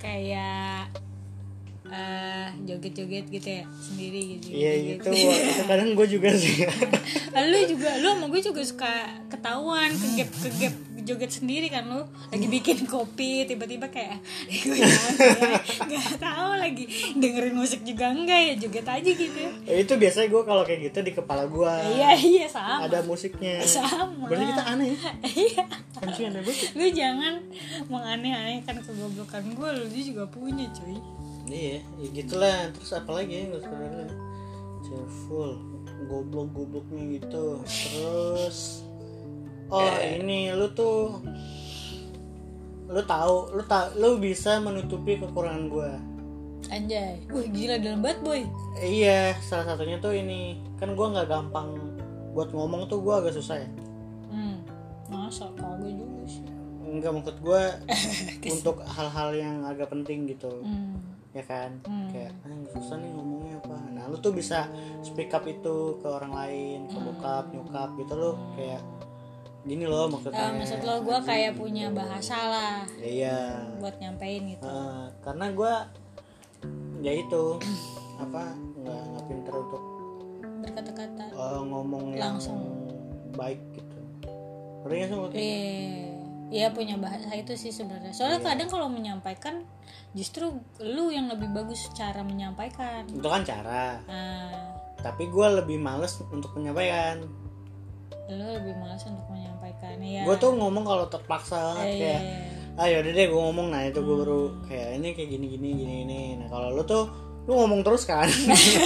Kayak 0.00 0.88
eh 1.92 2.48
joget-joget 2.64 3.28
gitu 3.28 3.48
ya 3.60 3.64
sendiri 3.76 4.20
gitu. 4.40 4.46
Iya 4.48 4.72
gitu. 4.96 5.08
Itu 5.12 5.62
kadang 5.68 5.92
gue 5.92 6.06
juga 6.08 6.32
sih. 6.32 6.64
Lu 7.52 7.58
juga 7.68 7.96
lu 8.00 8.16
sama 8.16 8.26
gue 8.32 8.40
juga 8.40 8.62
suka 8.64 8.92
ketahuan 9.28 9.92
kegep 9.92 10.30
kegep 10.32 10.74
joget 11.02 11.30
sendiri 11.30 11.68
kan 11.68 11.86
lu? 11.86 12.02
Lagi 12.30 12.46
bikin 12.46 12.84
kopi 12.86 13.44
tiba-tiba 13.46 13.90
kayak 13.90 14.18
gue 15.88 15.98
nggak 15.98 16.18
tahu 16.18 16.50
lagi 16.58 16.84
dengerin 17.18 17.54
musik 17.54 17.82
juga 17.82 18.10
enggak 18.10 18.40
ya 18.52 18.54
joget 18.58 18.86
aja 18.86 19.10
gitu. 19.10 19.40
Ya, 19.66 19.74
itu 19.78 19.92
biasanya 19.98 20.28
gue 20.30 20.42
kalau 20.42 20.62
kayak 20.62 20.80
gitu 20.90 20.98
di 21.02 21.12
kepala 21.14 21.44
gue 21.46 21.74
iya 21.98 22.10
iya 22.16 22.46
sama. 22.46 22.86
Ada 22.86 23.02
musiknya. 23.04 23.62
Sama. 23.66 24.26
berarti 24.26 24.46
kita 24.54 24.64
aneh 24.64 24.88
ya? 24.94 25.10
Iya. 25.22 25.64
Anjing 26.02 26.26
aneh 26.30 26.40
banget. 26.42 26.70
Lu 26.74 26.86
jangan 26.92 27.34
menganeh-anehkan 27.90 28.76
kegoblokan 28.82 29.42
gue 29.54 29.68
lu 29.78 29.84
juga 29.90 30.24
punya 30.30 30.66
cuy. 30.74 30.96
Iya 31.50 31.78
ya 32.00 32.08
gitulah. 32.14 32.70
Terus 32.74 32.90
apa 32.94 33.10
lagi 33.12 33.46
ya 33.48 33.58
sebenarnya? 33.58 34.08
Cheerful 34.82 35.50
goblok 36.06 36.48
gobloknya 36.54 37.02
gitu. 37.18 37.62
Terus 37.62 38.86
oh 39.72 39.96
ini 40.04 40.52
lu 40.52 40.68
tuh 40.76 41.24
lu 42.92 43.02
tahu 43.08 43.56
lu 43.56 43.62
tak 43.64 43.96
lu 43.96 44.20
bisa 44.20 44.60
menutupi 44.60 45.16
kekurangan 45.16 45.64
gua. 45.72 45.96
Anjay. 46.68 47.24
Wah 47.32 47.46
gila 47.48 47.80
dalam 47.80 48.04
banget 48.04 48.18
boy. 48.20 48.42
Iya 48.76 49.36
salah 49.40 49.72
satunya 49.72 49.96
tuh 49.96 50.12
ini. 50.12 50.60
Kan 50.76 50.92
gua 50.92 51.16
nggak 51.16 51.28
gampang 51.32 51.72
buat 52.36 52.52
ngomong 52.52 52.92
tuh 52.92 53.00
gua 53.00 53.24
agak 53.24 53.32
susah 53.40 53.64
ya. 53.64 53.68
Hmm. 54.28 54.60
Masa? 55.08 55.48
Kagak 55.56 55.92
juga 55.96 56.20
sih. 56.28 56.44
Nggak 56.84 57.12
maksud 57.16 57.36
gua 57.40 57.80
untuk 58.60 58.76
hal-hal 58.84 59.28
yang 59.32 59.56
agak 59.64 59.88
penting 59.88 60.28
gitu. 60.28 60.52
Hmm. 60.60 61.00
Ya 61.32 61.40
kan? 61.48 61.80
Hmm. 61.88 62.12
kayak 62.12 62.36
ah, 62.44 62.60
susah 62.76 63.00
nih 63.00 63.08
ngomongnya 63.08 63.56
apa? 63.64 63.76
Nah 63.88 64.04
lu 64.12 64.20
tuh 64.20 64.36
bisa 64.36 64.68
speak 65.00 65.32
up 65.32 65.48
itu 65.48 65.96
ke 65.96 66.08
orang 66.08 66.36
lain 66.36 66.92
ke 66.92 66.98
bokap 67.00 67.48
nyokap 67.56 67.96
gitu 67.96 68.14
loh 68.20 68.36
kayak 68.52 68.84
gini 69.62 69.86
loh 69.86 70.10
maksudnya. 70.10 70.50
Eh, 70.50 70.52
maksud 70.58 70.80
lo 70.82 70.94
gue 71.00 71.18
kayak 71.22 71.52
punya 71.54 71.86
bahasa 71.94 72.34
lah 72.34 72.82
ya, 72.98 73.06
iya. 73.06 73.38
buat 73.78 73.94
nyampein 74.02 74.58
gitu. 74.58 74.66
Eh, 74.66 75.06
karena 75.22 75.46
gua 75.54 75.86
ya 77.02 77.12
itu 77.14 77.44
apa 78.18 78.54
nggak 78.54 79.02
nggak 79.10 79.24
pinter 79.26 79.54
untuk 79.54 79.82
berkata-kata. 80.62 81.24
eh, 81.30 81.60
ngomong 81.66 82.14
yang 82.14 82.38
Langsung. 82.38 82.58
baik 83.34 83.58
gitu. 83.74 83.98
Ngerti 84.82 84.94
nggak 84.94 85.08
sih 85.08 85.16
maksudnya? 85.16 85.42
iya 85.42 86.10
iya 86.52 86.66
punya 86.68 86.98
bahasa 86.98 87.30
itu 87.32 87.54
sih 87.54 87.70
sebenarnya. 87.70 88.12
Soalnya 88.12 88.42
kadang 88.42 88.68
kalau 88.68 88.90
menyampaikan 88.90 89.62
justru 90.12 90.52
lu 90.82 91.08
yang 91.08 91.30
lebih 91.30 91.48
bagus 91.54 91.86
cara 91.94 92.20
menyampaikan. 92.20 93.06
Itu 93.06 93.24
kan 93.24 93.46
cara. 93.46 94.02
Nah 94.10 94.50
tapi 95.02 95.26
gua 95.30 95.50
lebih 95.54 95.78
males 95.78 96.18
untuk 96.30 96.54
menyampaikan. 96.54 97.26
Lu 98.30 98.44
lebih 98.54 98.74
malas 98.78 99.02
untuk 99.02 99.26
menyampaikan 99.30 99.51
ya 100.02 100.22
gue 100.24 100.36
tuh 100.38 100.50
ngomong 100.54 100.84
kalau 100.86 101.04
terpaksa 101.10 101.56
banget 101.74 101.86
Iya. 101.86 101.98
kayak 101.98 102.20
ah 102.72 102.86
deh 102.88 103.26
gue 103.28 103.40
ngomong 103.42 103.68
nah 103.68 103.82
itu 103.84 104.00
gue 104.00 104.16
baru 104.16 104.42
kayak 104.64 104.88
ini 104.96 105.08
kayak 105.12 105.28
gini 105.28 105.46
gini 105.52 105.68
gini 105.76 105.94
ini 106.08 106.20
nah 106.40 106.48
kalau 106.48 106.72
lu 106.72 106.82
tuh 106.86 107.04
lu 107.42 107.58
ngomong 107.58 107.82
terus 107.82 108.06
kan? 108.06 108.30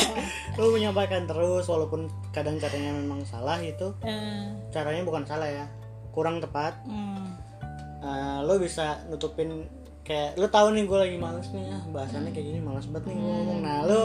Lu 0.57 0.73
menyampaikan 0.73 1.29
terus 1.29 1.69
walaupun 1.69 2.09
kadang 2.33 2.57
caranya 2.57 2.97
memang 2.97 3.21
salah 3.29 3.61
itu 3.61 3.93
Eh, 4.01 4.49
caranya 4.73 5.05
bukan 5.05 5.29
salah 5.29 5.45
ya 5.45 5.69
kurang 6.17 6.41
tepat. 6.41 6.73
Hmm. 6.89 7.37
Eh, 8.01 8.39
lu 8.49 8.57
bisa 8.57 9.05
nutupin 9.13 9.69
kayak 10.01 10.41
lu 10.41 10.49
tahu 10.49 10.73
nih 10.73 10.89
gue 10.89 10.97
lagi 10.97 11.17
males 11.21 11.53
nih 11.53 11.69
ah 11.69 11.85
bahasannya 11.93 12.33
kayak 12.33 12.47
gini 12.57 12.61
males 12.65 12.89
banget 12.89 13.13
nih 13.13 13.17
gue 13.21 13.29
ngomong. 13.29 13.59
Nah 13.61 13.79
lu 13.85 14.01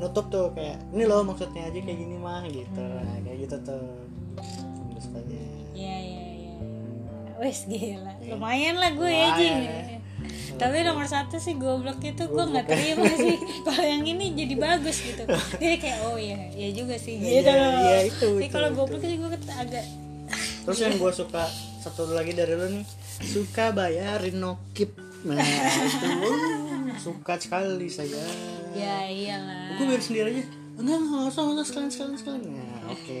nutup 0.00 0.32
tuh 0.32 0.48
kayak 0.56 0.80
ini 0.96 1.04
loh 1.04 1.20
maksudnya 1.20 1.68
aja 1.68 1.76
kayak 1.84 1.98
gini 2.00 2.16
mah 2.16 2.48
gitu. 2.48 2.80
Nah, 2.80 3.20
kayak 3.20 3.38
gitu 3.44 3.56
tuh. 3.68 3.84
Terus 4.96 5.06
aja. 5.12 5.20
Iya 5.20 5.36
iya 5.36 5.44
iya. 5.44 5.57
Wes 7.38 7.70
gila, 7.70 8.18
lumayan 8.26 8.82
lah 8.82 8.90
gue 8.98 9.10
ya 9.10 9.28
Ji. 9.38 9.50
Tapi 10.58 10.82
nomor 10.82 11.06
satu 11.06 11.38
sih 11.38 11.54
goblok 11.54 12.02
itu 12.02 12.26
gue 12.26 12.44
nggak 12.50 12.66
terima 12.66 13.06
sih. 13.14 13.38
Kalau 13.62 13.84
yang 13.86 14.02
ini 14.02 14.34
jadi 14.34 14.58
bagus 14.58 14.98
gitu. 15.06 15.22
Jadi 15.62 15.76
kayak 15.78 15.98
oh 16.02 16.18
iya, 16.18 16.50
iya 16.50 16.74
juga 16.74 16.98
sih 16.98 17.22
gitu. 17.22 17.46
Iya, 17.46 17.54
loh. 17.54 17.72
iya, 17.78 17.98
itu, 18.10 18.28
Tapi 18.34 18.46
itu, 18.50 18.52
kalau 18.52 18.68
goblok 18.74 19.02
sih 19.06 19.16
gue 19.22 19.30
agak 19.54 19.84
Terus 20.66 20.78
yang 20.82 20.94
gue 20.98 21.12
suka 21.14 21.46
satu 21.78 22.10
lagi 22.10 22.34
dari 22.34 22.52
lu 22.58 22.66
nih 22.74 22.84
suka 23.22 23.70
bayarin 23.70 24.36
nokip. 24.42 24.98
Nah 25.22 25.38
itu 25.38 26.06
uh, 26.10 26.92
suka 26.98 27.38
sekali 27.38 27.86
saya. 27.86 28.20
ya 28.74 29.06
iyalah. 29.06 29.78
Gue 29.78 29.94
biar 29.94 30.02
sendiri 30.02 30.26
aja. 30.34 30.44
Enggak 30.74 30.98
enggak 31.06 31.30
usah 31.30 31.42
enggak 31.46 31.66
sekalian 31.70 31.90
sekalian 31.94 32.16
sekalian. 32.18 32.52
Nah 32.52 32.82
oke. 32.90 33.20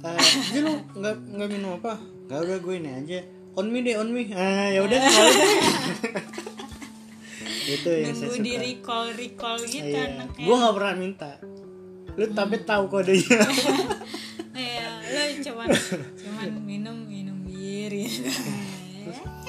Eh, 0.00 0.16
jadi 0.52 0.60
lu 0.64 0.72
nggak 1.00 1.16
nggak 1.34 1.48
minum 1.48 1.70
apa? 1.80 2.19
Gak 2.30 2.46
udah 2.46 2.58
gue 2.62 2.74
ini 2.78 2.90
aja. 2.94 3.18
On 3.58 3.66
me 3.66 3.82
deh 3.82 3.98
on 3.98 4.14
me. 4.14 4.30
Ah 4.30 4.70
ya 4.70 4.86
udah. 4.86 5.02
itu 7.70 7.90
yang 7.90 8.14
saya 8.14 8.30
Nunggu 8.30 8.46
di 8.46 8.54
recall 8.54 9.06
recall 9.18 9.58
gitu 9.66 9.90
Iya. 9.90 10.14
anaknya. 10.14 10.46
Gue 10.46 10.54
nggak 10.54 10.74
pernah 10.78 10.94
minta. 10.94 11.30
Lu 12.14 12.24
tapi 12.30 12.56
tahu 12.62 12.84
kodenya. 12.86 13.40
Iya, 14.60 14.92
lo 15.08 15.22
cuman 15.40 15.68
cuman 16.20 16.50
minum 16.68 16.96
minum 17.08 17.38
bir 17.48 17.90
gitu. 17.96 18.28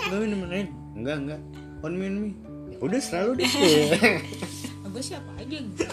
Lu 0.08 0.16
minum 0.24 0.48
aja. 0.48 0.66
Enggak 0.98 1.16
enggak. 1.22 1.42
On 1.86 1.94
me 1.94 2.06
on 2.10 2.16
me. 2.18 2.30
Ya 2.74 2.78
udah 2.82 2.98
selalu 3.02 3.44
deh. 3.44 3.50
gue 4.92 5.04
siapa 5.04 5.30
aja 5.38 5.58
gitu. 5.62 5.86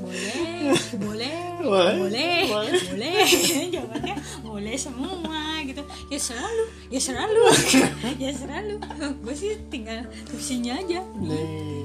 Boleh 0.00 0.72
boleh 0.96 1.36
Boleh. 1.60 1.92
boleh 2.00 2.38
Boleh. 2.48 2.80
boleh 2.88 3.20
jawabannya 3.74 4.16
boleh 4.40 4.76
semua 4.76 5.40
gitu 5.62 5.82
ya 6.08 6.18
selalu 6.18 6.64
ya 6.88 7.00
selalu 7.00 7.42
ya 8.22 8.30
selalu 8.32 8.74
gue 9.20 9.34
sih 9.34 9.60
tinggal 9.68 10.00
tusinya 10.24 10.74
aja 10.74 11.00
Nih. 11.16 11.84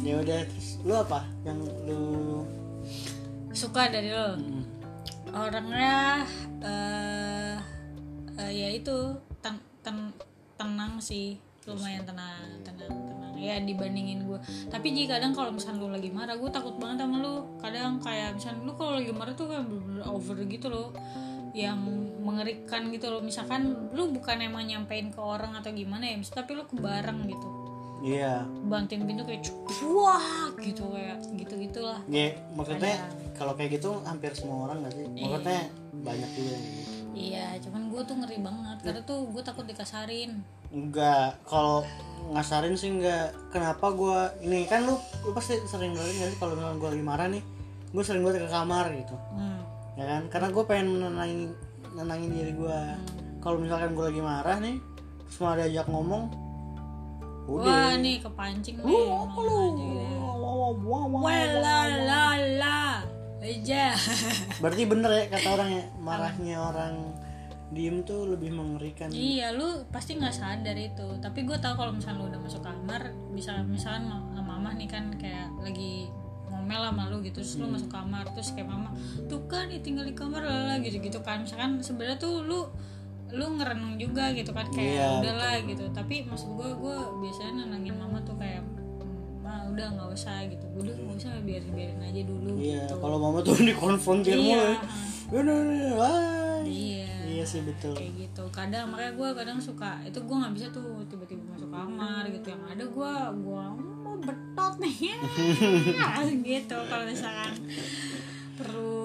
Ya 0.00 0.16
udah 0.16 0.40
terus 0.44 0.80
lu 0.80 0.94
apa 0.94 1.24
yang 1.42 1.60
lu 1.84 2.44
suka 3.50 3.88
dari 3.88 4.08
lo 4.08 4.32
orangnya 5.30 6.24
eh 6.60 7.56
eh, 8.38 8.50
ya 8.50 8.68
itu 8.70 8.96
ten- 9.38 9.60
ten- 9.80 10.16
tenang 10.56 10.96
sih 10.98 11.36
lumayan 11.70 12.02
tenang 12.02 12.46
tenang 12.60 12.90
tenang. 12.90 13.32
Ya 13.36 13.56
dibandingin 13.56 14.26
gue 14.26 14.38
tapi 14.68 14.92
jika 14.92 15.16
kadang 15.16 15.32
kalau 15.32 15.50
misalnya 15.50 15.80
lu 15.80 15.88
lagi 15.88 16.10
marah 16.12 16.36
gue 16.36 16.50
takut 16.50 16.76
banget 16.76 17.04
sama 17.04 17.16
lu. 17.18 17.34
Kadang 17.56 17.96
kayak 17.98 18.36
misalnya 18.36 18.60
lu 18.62 18.72
kalau 18.74 18.92
lagi 18.98 19.12
marah 19.12 19.32
tuh 19.32 19.46
kayak 19.48 19.64
bener-bener 19.64 20.04
over 20.04 20.36
gitu 20.44 20.66
loh. 20.68 20.88
Yang 21.50 21.78
mengerikan 22.20 22.82
gitu 22.88 23.06
loh. 23.08 23.20
Misalkan 23.20 23.90
lu 23.90 24.12
bukan 24.12 24.38
emang 24.38 24.62
nyampein 24.62 25.08
ke 25.08 25.18
orang 25.18 25.56
atau 25.56 25.72
gimana 25.72 26.04
ya 26.04 26.14
mis- 26.14 26.30
tapi 26.30 26.52
lu 26.52 26.62
ke 26.64 26.76
bareng 26.76 27.24
gitu. 27.26 27.48
Iya. 28.00 28.48
banting 28.64 29.04
pintu 29.04 29.28
kayak 29.28 29.44
wah 29.84 30.48
gitu 30.56 30.88
kayak 30.88 31.20
gitu 31.36 31.52
gitulah 31.60 32.00
Ya, 32.08 32.32
maksudnya 32.56 32.96
kalau 33.36 33.52
kayak 33.52 33.76
gitu 33.76 34.00
hampir 34.08 34.32
semua 34.32 34.72
orang 34.72 34.88
gak 34.88 34.96
sih? 34.96 35.04
Maksudnya 35.04 35.68
banyak 36.00 36.30
juga 36.32 36.50
yang 36.50 36.64
gitu. 36.64 36.90
iya 37.12 37.46
cuman 37.60 37.92
gue 37.92 38.00
tuh 38.00 38.16
ngeri 38.16 38.38
banget. 38.40 38.76
Karena 38.80 39.00
tuh 39.04 39.28
gue 39.28 39.42
takut 39.44 39.68
dikasarin 39.68 40.40
Enggak, 40.70 41.38
kalau 41.46 41.82
ngasarin 42.30 42.78
sih 42.78 42.94
nggak. 42.94 43.54
Kenapa 43.54 43.90
gua 43.90 44.30
ini? 44.42 44.66
Kan 44.70 44.86
lu 44.86 44.94
lu 45.26 45.30
pasti 45.34 45.58
sering 45.66 45.94
banget 45.94 46.14
nggak 46.16 46.30
sih 46.34 46.38
kalau 46.38 46.54
misalnya 46.54 46.78
gua 46.78 46.90
lagi 46.94 47.04
marah 47.04 47.28
nih 47.28 47.44
gue 47.90 48.02
sering 48.06 48.22
banget 48.22 48.46
ke 48.46 48.50
kamar 48.50 48.86
gitu. 48.94 49.16
Hmm. 49.34 49.60
ya 49.98 50.04
kan? 50.06 50.22
Karena 50.30 50.48
gue 50.54 50.64
pengen 50.64 50.86
menenangin 50.94 51.40
nenangin 51.98 52.30
diri 52.30 52.52
gue 52.54 52.78
kalau 53.42 53.58
misalkan 53.58 53.98
gue 53.98 54.04
lagi 54.14 54.22
marah 54.22 54.56
nih 54.62 54.76
terus 55.26 55.38
malah 55.42 55.56
diajak 55.66 55.86
ngomong 55.90 56.30
wah 57.50 57.66
udah 57.66 57.98
nih 57.98 58.22
kepancing 58.22 58.78
nih. 58.78 58.86
Lu 58.86 58.98
ngomong 59.10 59.42
lu? 59.42 59.54
Aja 59.58 59.74
gitu. 59.74 60.16
wah, 60.22 60.38
wah, 60.38 60.70
wah, 60.70 60.70
wah, 60.70 61.04
wah. 61.10 61.20
Wah, 61.26 61.44
la 61.58 61.78
la 62.06 62.26
la. 62.62 62.80
Aja. 63.40 63.84
Berarti 64.62 64.82
bener 64.86 65.10
ya 65.10 65.24
kata 65.34 65.48
orang 65.58 65.68
ya 65.74 65.84
marahnya 65.98 66.56
orang 66.62 66.94
diem 67.70 68.02
tuh 68.02 68.26
lebih 68.26 68.50
mengerikan. 68.50 69.06
Iya 69.08 69.50
lu 69.50 69.86
pasti 69.88 70.14
nggak 70.14 70.32
sadar 70.32 70.74
itu. 70.74 71.06
Tapi 71.16 71.42
gue 71.42 71.54
tau 71.56 71.74
kalau 71.74 71.90
misalnya 71.90 72.18
lu 72.18 72.26
udah 72.28 72.40
masuk 72.40 72.60
kamar 72.60 73.02
bisa 73.30 73.62
misalnya 73.62 74.10
ma- 74.10 74.42
mama 74.42 74.70
nih 74.72 74.86
kan 74.86 75.14
kayak 75.14 75.54
lagi 75.56 76.10
ngomel 76.44 76.82
sama 76.84 77.06
lu 77.06 77.22
gitu 77.22 77.38
terus 77.38 77.54
lu 77.54 77.64
Hmm. 77.64 77.72
masuk 77.72 77.88
kamar 77.88 78.26
terus 78.28 78.50
kayak 78.50 78.66
mama 78.66 78.90
tuh 79.24 79.46
kan 79.46 79.64
nih 79.64 79.78
tinggal 79.78 80.02
di 80.02 80.12
kamar 80.12 80.42
lah 80.42 80.76
gitu 80.78 80.98
gitu 80.98 81.18
kan. 81.20 81.40
Misalkan 81.40 81.78
sebenarnya 81.78 82.18
tuh 82.18 82.42
lu 82.42 82.66
lu 83.30 83.46
ngerenung 83.54 83.94
juga 83.94 84.28
gitu 84.30 84.50
kan 84.50 84.66
kayak 84.68 84.90
Iya, 84.90 85.08
udahlah 85.20 85.54
gitu. 85.62 85.84
Tapi 85.88 86.14
maksud 86.24 86.50
gue 86.52 86.68
gue 86.72 86.96
biasanya 87.20 87.62
nenangin 87.62 87.94
mama 87.94 88.18
tuh 88.20 88.34
kayak 88.34 88.66
"Hmm, 88.98 89.38
ma 89.40 89.62
udah 89.64 89.86
nggak 89.88 90.10
usah 90.10 90.42
gitu. 90.44 90.66
Udah 90.74 90.90
nggak 90.92 91.16
usah 91.16 91.32
biar 91.40 91.62
biarin 91.64 92.00
aja 92.00 92.20
dulu 92.20 92.58
iya 92.58 92.82
gitu. 92.82 92.98
kalau 92.98 93.16
mama 93.16 93.38
tuh 93.40 93.54
dikonfrontir 93.62 94.34
Iya, 94.34 94.42
mulu 94.42 94.66
ah. 94.66 94.78
udah 95.30 95.54
udah 95.56 95.90
wah. 95.94 96.10
iya 96.10 96.18
iya 96.26 96.39
sih 97.50 97.60
betul. 97.66 97.92
Kayak 97.92 98.12
gitu. 98.16 98.42
Kadang 98.54 98.84
makanya 98.88 99.12
gue 99.18 99.28
kadang 99.34 99.58
suka 99.58 99.98
itu 100.06 100.18
gue 100.18 100.36
nggak 100.38 100.54
bisa 100.54 100.66
tuh 100.70 101.02
tiba-tiba 101.10 101.42
masuk 101.50 101.66
kamar 101.68 102.22
gitu. 102.30 102.46
Yang 102.54 102.62
ada 102.70 102.84
gue 102.86 103.12
gue 103.42 103.64
mau 103.74 104.16
betot 104.18 104.74
nih. 104.78 104.96
Ya 105.98 106.22
gitu 106.30 106.76
kalau 106.86 107.04
misalkan 107.04 107.52
perlu 108.54 109.00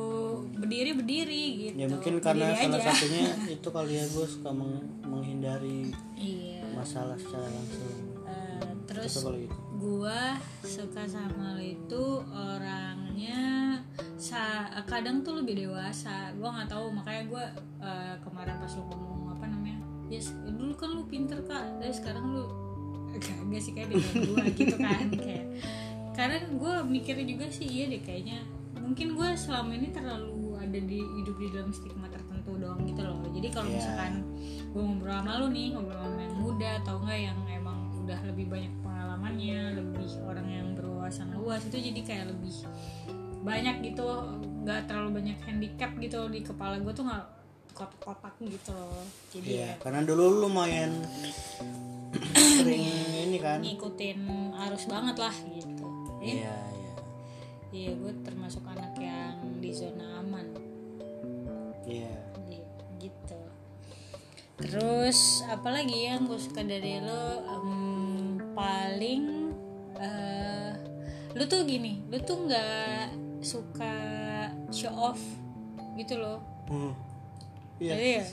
berdiri 0.53 0.91
berdiri 0.93 1.45
gitu. 1.65 1.75
Ya 1.79 1.87
mungkin 1.87 2.13
karena 2.19 2.51
Berdiri 2.51 2.63
salah 2.67 2.79
aja. 2.81 2.91
satunya 2.91 3.25
itu 3.47 3.67
kali 3.71 3.93
ya 3.95 4.05
gue 4.05 4.25
suka 4.27 4.49
meng- 4.51 4.85
menghindari 5.01 5.89
iya. 6.13 6.59
masalah 6.75 7.15
secara 7.15 7.47
langsung 7.47 8.04
terus 8.85 9.13
gue 9.75 10.19
suka 10.61 11.03
sama 11.05 11.57
lo 11.57 11.61
itu 11.61 12.03
orangnya 12.31 13.77
sa 14.15 14.65
kadang 14.85 15.21
tuh 15.21 15.41
lebih 15.41 15.67
dewasa. 15.67 16.31
Gue 16.33 16.47
nggak 16.47 16.69
tahu 16.69 16.89
makanya 16.89 17.23
gue 17.27 17.45
eh, 17.81 18.15
kemarin 18.21 18.55
pas 18.57 18.71
lu 18.71 18.83
ngomong 18.87 19.33
apa 19.33 19.45
namanya? 19.45 19.79
Yes 20.07 20.31
dulu 20.45 20.73
kan 20.73 20.89
lu 20.91 21.03
pinter 21.05 21.39
kak. 21.43 21.81
Tapi 21.81 21.93
sekarang 21.93 22.25
lu 22.31 22.45
kagak 23.25 23.61
sih 23.61 23.71
kayak 23.71 23.89
beda 23.91 24.09
gue 24.15 24.43
gitu 24.59 24.75
kan 24.77 25.05
kayak. 25.11 25.45
Karena 26.15 26.37
gue 26.47 26.73
mikirnya 26.87 27.25
juga 27.27 27.45
sih 27.49 27.67
iya 27.67 27.91
deh 27.91 28.01
kayaknya. 28.01 28.39
Mungkin 28.79 29.17
gue 29.17 29.29
selama 29.35 29.73
ini 29.73 29.89
terlalu 29.89 30.55
ada 30.55 30.79
di 30.79 31.01
hidup 31.01 31.35
di 31.35 31.47
dalam 31.51 31.73
stigma 31.73 32.07
tertentu 32.07 32.55
doang 32.55 32.85
gitu 32.85 33.01
loh. 33.01 33.17
Jadi 33.33 33.47
kalau 33.51 33.67
Iya. 33.67 33.75
misalkan 33.81 34.13
gue 34.71 34.81
ngobrol 34.81 35.15
sama 35.15 35.31
lu 35.39 35.47
nih 35.49 35.67
ngobrol 35.73 35.99
sama 35.99 36.21
yang 36.21 36.35
muda 36.37 36.69
atau 36.83 36.95
enggak 37.03 37.19
yang 37.31 37.37
udah 38.05 38.19
lebih 38.23 38.45
banyak 38.47 38.73
pengalamannya 38.79 39.59
lebih 39.75 40.07
orang 40.21 40.47
yang 40.47 40.67
berwawasan 40.73 41.33
luas 41.33 41.61
itu 41.63 41.81
jadi 41.81 42.01
kayak 42.01 42.25
lebih 42.29 42.53
banyak 43.41 43.81
gitu 43.83 44.05
nggak 44.61 44.85
terlalu 44.85 45.19
banyak 45.19 45.37
handicap 45.41 45.91
gitu 45.95 46.25
di 46.27 46.41
kepala 46.41 46.77
gue 46.77 46.89
tuh 46.91 47.03
nggak 47.03 47.25
kotak-kotak 47.71 48.33
gitu 48.39 48.71
loh 48.71 49.03
jadi 49.29 49.45
Iya, 49.45 49.65
ya 49.67 49.71
karena 49.79 50.01
dulu 50.01 50.23
lu 50.31 50.47
lumayan 50.47 50.95
sering 52.55 52.85
ini 53.21 53.37
kan. 53.37 53.59
ngikutin 53.59 54.19
arus 54.55 54.85
banget 54.85 55.17
lah 55.19 55.35
gitu 55.51 55.85
ya 56.21 56.39
Iya, 56.39 56.55
iya. 56.71 56.93
iya 57.71 57.91
gue 57.93 58.13
termasuk 58.21 58.63
anak 58.63 58.95
yang 58.95 59.33
di 59.59 59.69
zona 59.69 60.21
aman 60.21 60.47
Iya. 61.85 62.15
Gi- 62.47 62.69
gitu 62.99 63.41
terus 64.55 65.43
apalagi 65.45 66.07
yang 66.07 66.25
gue 66.25 66.39
suka 66.39 66.63
dari 66.63 66.97
lo 66.97 67.23
em, 67.45 67.67
paling 68.55 69.51
eh, 69.99 70.71
lu 71.35 71.43
tuh 71.45 71.67
gini 71.67 72.01
lu 72.07 72.17
tuh 72.23 72.47
nggak 72.47 73.11
suka 73.43 73.93
show 74.71 74.95
off 74.95 75.19
gitu 75.95 76.17
loh 76.17 76.39
Hmm. 76.65 76.97
Iya. 77.77 77.93
Jadi 77.93 78.07
ya 78.09 78.25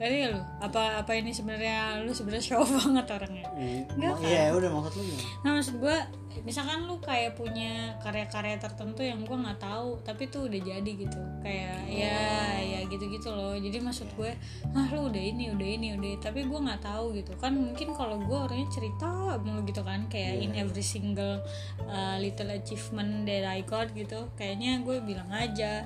Jadi 0.00 0.16
ya 0.24 0.28
lu 0.32 0.40
apa 0.64 1.04
apa 1.04 1.12
ini 1.12 1.28
sebenarnya 1.28 2.00
lu 2.00 2.12
sebenarnya 2.16 2.56
show 2.56 2.64
banget 2.80 3.04
orangnya? 3.04 3.44
Iya, 3.52 3.84
Nggak 4.00 4.12
ma- 4.16 4.24
Iya, 4.24 4.42
udah 4.56 4.70
maksud 4.72 4.92
lu 4.96 5.02
gimana? 5.04 5.24
Nah 5.44 5.50
maksud 5.60 5.74
gue 5.76 5.96
misalkan 6.40 6.88
lu 6.88 6.96
kayak 7.04 7.36
punya 7.36 7.92
karya-karya 8.00 8.56
tertentu 8.56 9.04
yang 9.04 9.20
gue 9.28 9.36
nggak 9.36 9.60
tahu 9.60 10.00
tapi 10.00 10.32
tuh 10.32 10.48
udah 10.48 10.56
jadi 10.56 10.88
gitu. 10.96 11.20
Kayak 11.44 11.84
ya 11.84 12.16
ya 12.64 12.80
gitu-gitu 12.88 13.28
loh. 13.28 13.52
Jadi 13.52 13.76
maksud 13.76 14.08
gue 14.16 14.32
ah 14.72 14.88
lu 14.88 15.12
udah 15.12 15.20
ini 15.20 15.52
udah 15.52 15.68
ini 15.68 15.86
udah 16.00 16.08
ini." 16.16 16.18
tapi 16.18 16.48
gue 16.48 16.58
nggak 16.64 16.80
tahu 16.80 17.12
gitu. 17.20 17.36
Kan 17.36 17.60
mungkin 17.60 17.92
kalau 17.92 18.16
gue 18.24 18.38
orangnya 18.40 18.72
cerita 18.72 19.36
mulu 19.44 19.68
gitu 19.68 19.84
kan 19.84 20.08
kayak 20.08 20.40
in 20.40 20.56
every 20.56 20.80
single 20.80 21.44
uh, 21.84 22.16
little 22.16 22.48
achievement 22.48 23.28
that 23.28 23.44
I 23.44 23.60
got 23.68 23.92
gitu 23.92 24.26
kayaknya 24.34 24.80
gue 24.80 24.96
bilang 25.04 25.28
aja 25.28 25.84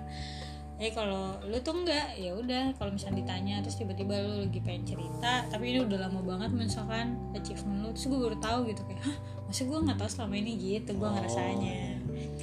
eh 0.83 0.91
kalau 0.91 1.39
lu 1.47 1.55
tuh 1.63 1.75
enggak 1.75 2.19
ya 2.19 2.35
udah 2.35 2.75
kalau 2.75 2.91
misalnya 2.91 3.23
ditanya 3.23 3.63
terus 3.63 3.79
tiba-tiba 3.79 4.15
lu 4.27 4.43
lagi 4.43 4.59
pengen 4.59 4.83
cerita 4.83 5.47
tapi 5.47 5.71
ini 5.71 5.87
udah 5.87 6.11
lama 6.11 6.21
banget 6.23 6.51
misalkan 6.51 7.15
achievement 7.31 7.87
lu 7.87 7.89
terus 7.95 8.11
gue 8.11 8.19
baru 8.19 8.37
tahu 8.43 8.59
gitu 8.75 8.83
kayak 8.91 9.03
hah 9.07 9.17
masa 9.47 9.63
gue 9.63 9.79
nggak 9.87 9.99
tahu 10.03 10.11
selama 10.11 10.35
ini 10.35 10.53
gitu 10.59 10.91
gue 10.99 11.09
ngerasanya 11.09 11.95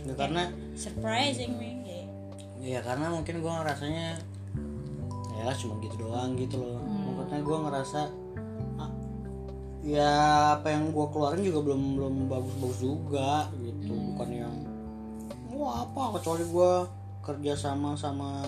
Ya, 0.02 0.14
karena 0.18 0.44
surprising 0.74 1.52
nih 1.62 1.74
kayak 1.86 2.08
ya 2.62 2.80
karena 2.86 3.10
mungkin 3.10 3.42
gua 3.42 3.62
ngerasanya 3.62 4.22
ya 5.42 5.50
cuma 5.58 5.82
gitu 5.82 5.96
doang 6.06 6.38
gitu 6.38 6.62
loh. 6.62 6.82
Hmm. 6.82 7.18
Maksudnya 7.18 7.42
gua 7.42 7.58
ngerasa 7.70 8.02
ah, 8.78 8.92
ya 9.82 10.12
apa 10.60 10.68
yang 10.70 10.94
gua 10.94 11.10
keluarin 11.10 11.42
juga 11.42 11.60
belum 11.66 11.82
belum 11.98 12.14
bagus-bagus 12.30 12.80
juga 12.82 13.50
gitu. 13.62 13.94
Hmm. 13.94 14.08
Bukan 14.14 14.30
yang 14.30 14.56
wah 15.54 15.86
apa 15.86 16.18
kecuali 16.18 16.44
gua 16.50 16.86
kerja 17.22 17.54
sama 17.54 17.94
sama 17.94 18.44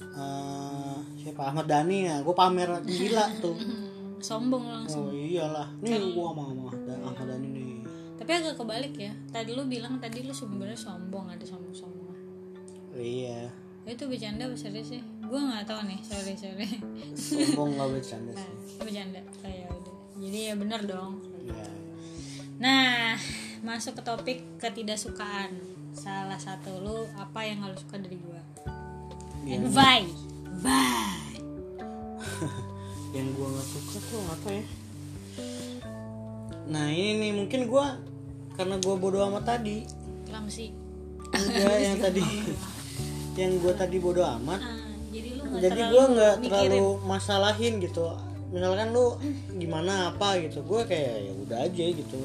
eh, 0.00 0.96
siapa? 1.18 1.48
Ahmad 1.48 1.66
Dhani 1.66 2.08
ya? 2.08 2.16
Gue 2.20 2.36
pamer. 2.36 2.68
Gila 2.84 3.24
tuh. 3.40 3.56
Sombong 4.28 4.64
langsung. 4.66 5.08
Oh 5.08 5.14
iyalah. 5.14 5.70
Nih 5.78 6.12
gua 6.12 6.34
sama 6.34 6.42
Ahmad 6.52 6.74
Ahmad 6.90 7.26
Dhani 7.26 7.48
nih. 7.48 7.76
Tapi 8.18 8.30
agak 8.34 8.54
kebalik 8.60 8.94
ya. 8.98 9.12
Tadi 9.30 9.50
lu 9.54 9.64
bilang 9.64 9.96
tadi 10.02 10.26
lu 10.26 10.34
sebenarnya 10.34 10.76
sombong 10.76 11.30
ada 11.30 11.44
sombong-sombong 11.46 12.08
iya. 12.98 13.46
Itu 13.88 14.04
bercanda 14.10 14.44
apa 14.44 14.56
serius 14.58 14.92
sih? 14.92 15.02
Gue 15.24 15.40
nggak 15.40 15.64
tahu 15.64 15.80
nih 15.88 16.00
sorry 16.04 16.34
sorry. 16.36 16.68
Sombong 17.16 17.78
nggak 17.78 17.88
bercanda 17.94 18.32
nah, 18.34 18.42
sih. 18.42 18.76
bercanda. 18.82 19.20
Oh, 19.22 19.48
ya 19.48 19.66
udah. 19.70 19.94
Jadi 20.18 20.38
ya 20.50 20.54
bener 20.58 20.80
dong. 20.84 21.12
Iya. 21.46 21.66
Nah, 22.58 23.14
masuk 23.62 23.96
ke 23.96 24.02
topik 24.02 24.38
ketidaksukaan. 24.58 25.77
Salah 25.98 26.38
satu 26.38 26.70
lu 26.80 27.10
apa 27.18 27.42
yang 27.42 27.66
lu 27.66 27.74
suka 27.74 27.98
dari 27.98 28.16
gua? 28.22 28.40
Iya. 29.42 29.54
And 29.58 29.66
why? 29.74 30.00
Why? 30.62 31.18
yang 33.16 33.28
gua 33.34 33.46
nggak 33.56 33.66
suka 33.66 33.96
tuh 34.04 34.20
apa 34.28 34.48
ya 34.52 34.64
nah 36.68 36.84
ini 36.92 37.16
nih 37.16 37.32
mungkin 37.32 37.60
gua 37.64 37.96
karena 38.52 38.76
gua 38.84 38.94
bodoh 39.00 39.24
amat 39.32 39.56
tadi 39.56 39.88
Lamsi. 40.28 40.68
enggak 41.32 41.76
yang 41.80 41.96
tadi 42.04 42.24
yang 43.40 43.52
gua 43.64 43.72
tadi 43.72 43.96
bodoh 43.96 44.28
amat 44.36 44.60
Ah, 44.60 44.92
jadi 45.08 45.28
lu 45.40 45.42
gak 45.48 45.60
jadi 45.64 45.80
terlalu 45.80 45.92
gua 45.96 46.04
nggak 46.12 46.34
terlalu 46.44 46.86
masalahin 47.08 47.74
gitu 47.80 48.04
misalkan 48.52 48.88
lu 48.92 49.16
gimana 49.56 50.12
apa 50.12 50.28
gitu 50.44 50.60
gua 50.68 50.84
kayak 50.84 51.16
ya 51.24 51.32
udah 51.48 51.58
aja 51.64 51.84
gitu 51.88 52.18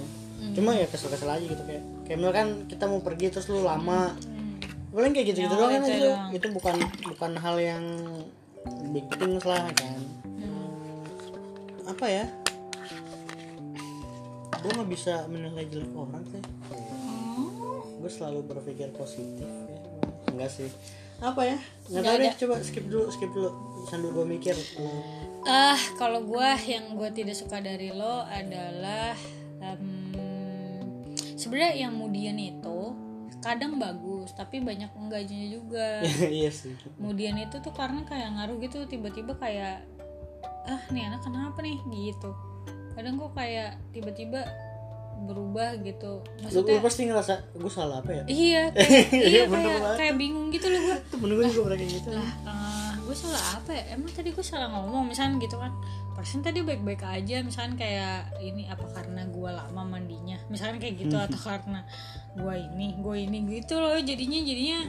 cuma 0.51 0.75
ya 0.75 0.83
kesel-kesel 0.91 1.31
aja 1.31 1.45
gitu 1.47 1.63
kayak 1.63 1.83
kayak 2.03 2.17
misalkan 2.17 2.47
kita 2.65 2.83
mau 2.85 2.99
pergi 2.99 3.25
terus 3.29 3.47
lu 3.47 3.61
lama. 3.61 4.11
Hmm. 4.13 4.55
paling 4.89 5.09
kayak 5.09 5.27
gitu 5.27 5.39
gitu 5.41 5.49
Ya, 5.49 5.57
doang 5.57 5.71
kan 5.71 5.81
itu 5.81 5.89
itu 5.89 6.05
doang. 6.05 6.29
itu 6.31 6.47
bukan 6.51 6.75
bukan 7.07 7.31
hal 7.35 7.55
yang 7.57 7.83
big 8.89 9.07
things 9.11 9.43
lah 9.43 9.65
kan. 9.73 9.99
Hmm. 10.23 11.01
apa 11.85 12.05
ya? 12.05 12.25
Gue 14.55 14.71
nggak 14.71 14.89
bisa 14.89 15.27
menilai 15.27 15.65
jelek 15.65 15.91
orang 15.91 16.23
sih. 16.25 16.43
Oh. 16.71 17.83
gue 17.97 18.07
selalu 18.07 18.39
berpikir 18.45 18.91
positif 18.91 19.43
ya. 19.43 19.79
Enggak 20.29 20.51
sih. 20.51 20.69
Apa 21.19 21.41
ya? 21.43 21.57
Nggak 21.87 22.03
tahu 22.03 22.17
deh 22.17 22.33
coba 22.37 22.55
skip 22.59 22.85
dulu 22.85 23.05
skip 23.09 23.31
dulu. 23.31 23.49
Sambil 23.85 24.09
gue 24.13 24.25
mikir. 24.29 24.55
Ah, 25.43 25.75
kalau 25.97 26.23
gua 26.23 26.55
yang 26.57 26.95
gua 26.95 27.11
tidak 27.11 27.35
suka 27.35 27.59
dari 27.59 27.91
lo 27.91 28.23
adalah 28.23 29.11
em, 29.59 30.12
sebenarnya 31.43 31.73
yang 31.87 31.93
mudian 31.99 32.39
itu 32.39 32.95
kadang 33.43 33.75
bagus 33.75 34.31
tapi 34.31 34.63
banyak 34.63 34.87
enggaknya 34.95 35.51
juga. 35.51 35.99
iya 36.39 36.47
sih. 36.47 36.71
Kemudian 36.95 37.35
itu 37.35 37.59
tuh 37.59 37.75
karena 37.75 38.07
kayak 38.07 38.39
ngaruh 38.39 38.57
gitu 38.63 38.87
tiba-tiba 38.87 39.35
kayak 39.35 39.83
ah 40.63 40.81
nih 40.95 41.11
anak 41.11 41.21
kenapa 41.27 41.59
nih? 41.59 41.77
Gitu. 41.91 42.31
Kadang 42.95 43.19
kok 43.19 43.35
kayak 43.35 43.75
tiba-tiba 43.91 44.47
berubah 45.27 45.75
gitu. 45.83 46.23
Lu, 46.23 46.39
lu 46.39 46.43
maksudnya 46.47 46.79
pasti 46.79 47.01
ngerasa 47.07 47.33
gue 47.51 47.71
salah 47.71 47.99
apa 47.99 48.11
ya? 48.11 48.23
Iya 48.31 48.63
kayak, 48.75 49.07
iya 49.11 49.43
bener 49.51 49.71
kayak 49.75 49.99
kayak 49.99 50.15
bingung 50.15 50.47
gitu 50.51 50.67
loh 50.71 50.79
gue 50.79 50.97
temen 51.11 51.29
gue 51.35 51.45
juga 51.51 51.63
pernah 51.67 51.79
kayak 51.79 51.91
gitu 51.99 52.09
gue 53.03 53.15
salah 53.15 53.59
apa 53.59 53.71
ya? 53.75 53.83
Emang 53.95 54.11
tadi 54.11 54.31
gue 54.31 54.45
salah 54.45 54.71
ngomong 54.71 55.11
misalnya 55.11 55.39
gitu 55.43 55.59
kan. 55.59 55.75
Persen 56.13 56.39
tadi 56.39 56.63
baik-baik 56.63 57.03
aja 57.03 57.41
misalnya 57.43 57.75
kayak 57.75 58.39
ini 58.39 58.69
apa 58.69 58.85
karena 58.95 59.27
gue 59.27 59.49
lama 59.51 59.81
mandinya? 59.83 60.39
Misalnya 60.47 60.79
kayak 60.79 60.95
gitu 61.03 61.15
atau 61.19 61.39
karena 61.47 61.83
gue 62.33 62.55
ini 62.55 62.87
gue 62.97 63.15
ini 63.19 63.37
gitu 63.59 63.79
loh. 63.79 63.99
Jadinya 63.99 64.39
jadinya 64.39 64.79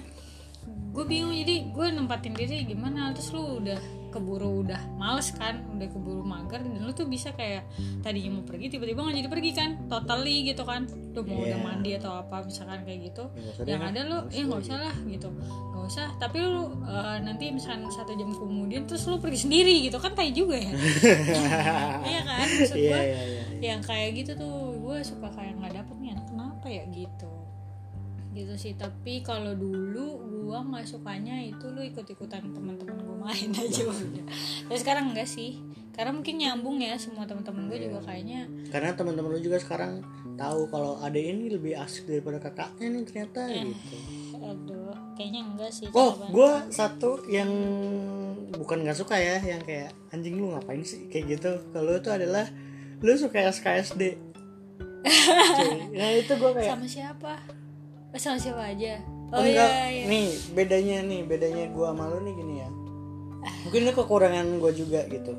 gue 0.95 1.05
bingung. 1.05 1.35
Jadi 1.35 1.75
gue 1.75 1.87
nempatin 1.91 2.35
diri 2.39 2.65
gimana? 2.65 3.11
Terus 3.13 3.35
lu 3.35 3.61
udah 3.61 4.04
keburu 4.15 4.63
udah 4.63 4.79
males 4.95 5.35
kan 5.35 5.59
udah 5.75 5.91
keburu 5.91 6.23
mager 6.23 6.63
dan 6.63 6.79
lu 6.79 6.95
tuh 6.95 7.05
bisa 7.05 7.35
kayak 7.35 7.67
tadinya 8.01 8.39
mau 8.39 8.45
pergi 8.47 8.71
tiba-tiba 8.71 9.03
nggak 9.03 9.17
jadi 9.19 9.29
pergi 9.29 9.51
kan 9.51 9.71
totally 9.91 10.47
gitu 10.47 10.63
kan. 10.63 10.87
Udah 10.87 11.23
mau 11.27 11.43
udah 11.43 11.51
Iya. 11.51 11.59
mandi 11.59 11.91
atau 11.95 12.13
apa 12.17 12.47
misalkan 12.47 12.87
kayak 12.87 13.11
gitu. 13.11 13.25
Ya, 13.35 13.75
yang 13.75 13.83
deh, 13.83 13.91
ada 13.91 14.01
lu 14.07 14.19
ya 14.31 14.43
nggak 14.47 14.61
usah 14.63 14.79
lah 14.79 14.95
gitu. 15.05 15.29
Nggak 15.35 15.85
usah. 15.85 16.07
Tapi 16.17 16.37
lu 16.39 16.63
eh, 16.87 17.17
nanti 17.21 17.45
misalkan 17.51 17.91
satu 17.91 18.15
jam 18.15 18.31
kemudian 18.31 18.87
terus 18.87 19.03
lu 19.05 19.19
pergi 19.19 19.51
sendiri 19.51 19.75
gitu. 19.83 19.99
Kan 19.99 20.15
tai 20.15 20.31
juga 20.31 20.55
ya. 20.55 20.71
Iya 22.11 22.21
kan? 22.23 22.47
Maksud 22.47 22.79
iya 22.79 22.91
gue 22.91 23.01
iya 23.03 23.23
iya. 23.27 23.43
yang 23.75 23.81
kayak 23.83 24.15
gitu 24.15 24.33
tuh 24.39 24.55
gue 24.79 24.97
suka 25.03 25.29
kayak 25.33 25.59
nggak 25.59 25.73
dapet 25.83 25.97
nih. 25.99 26.11
Anak 26.15 26.27
kenapa 26.31 26.67
ya 26.71 26.85
gitu? 26.89 27.33
Gitu 28.31 28.55
sih. 28.55 28.73
Tapi 28.75 29.23
kalau 29.23 29.55
dulu 29.55 30.07
gue 30.45 30.59
nggak 30.61 30.85
sukanya 30.85 31.41
itu 31.41 31.65
lu 31.73 31.81
ikut 31.81 32.05
ikutan 32.05 32.45
teman-teman 32.53 33.01
gue 33.01 33.17
main 33.17 33.51
aja 33.57 33.83
udah 33.89 34.25
tapi 34.69 34.79
sekarang 34.81 35.13
enggak 35.13 35.29
sih. 35.29 35.61
Karena 35.95 36.11
mungkin 36.11 36.43
nyambung 36.43 36.83
ya 36.83 36.99
semua 36.99 37.23
teman-teman 37.23 37.71
gue 37.71 37.87
juga 37.87 38.03
kayaknya. 38.03 38.51
Karena 38.67 38.99
teman-teman 38.99 39.39
lu 39.39 39.41
juga 39.41 39.63
sekarang 39.63 40.03
tahu 40.35 40.67
kalau 40.67 40.99
ada 40.99 41.15
ini 41.15 41.47
lebih 41.47 41.79
asik 41.79 42.11
daripada 42.11 42.43
kakaknya 42.43 42.91
nih 42.91 43.03
ternyata 43.07 43.41
gitu. 43.55 43.97
aduh 44.35 44.91
kayaknya 45.15 45.47
enggak 45.47 45.71
sih 45.71 45.87
oh 45.95 46.19
gue 46.27 46.51
satu 46.75 47.23
yang 47.31 47.47
bukan 48.51 48.83
nggak 48.83 48.99
suka 48.99 49.15
ya 49.15 49.39
yang 49.39 49.63
kayak 49.63 49.95
anjing 50.11 50.35
lu 50.35 50.51
ngapain 50.51 50.83
sih? 50.83 51.07
Kayak 51.07 51.39
gitu. 51.39 51.53
Kalau 51.71 51.95
itu 51.95 52.11
adalah 52.11 52.51
lu 52.99 53.15
suka 53.15 53.47
SKSD 53.53 54.35
nah 55.99 56.09
itu 56.17 56.33
gue 56.33 56.51
kayak 56.57 56.73
sama 56.73 56.89
siapa? 56.89 57.33
Oh, 58.09 58.21
sama 58.21 58.39
siapa 58.41 58.63
aja 58.73 59.14
oh 59.35 59.43
enggak 59.43 59.71
iya 59.71 59.87
iya. 59.91 60.05
nih 60.07 60.29
bedanya 60.55 60.97
nih 61.03 61.21
bedanya 61.27 61.65
gue 61.75 61.87
sama 61.87 62.05
lu 62.11 62.19
nih 62.23 62.35
gini 62.39 62.55
ya. 62.63 62.69
Mungkin 63.67 63.81
ini 63.85 63.93
kekurangan 63.93 64.47
gue 64.63 64.73
juga 64.73 65.01
gitu. 65.11 65.33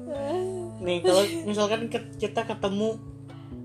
Nih 0.83 0.97
kalau 1.01 1.23
misalkan 1.49 1.87
kita 2.19 2.41
ketemu 2.43 2.99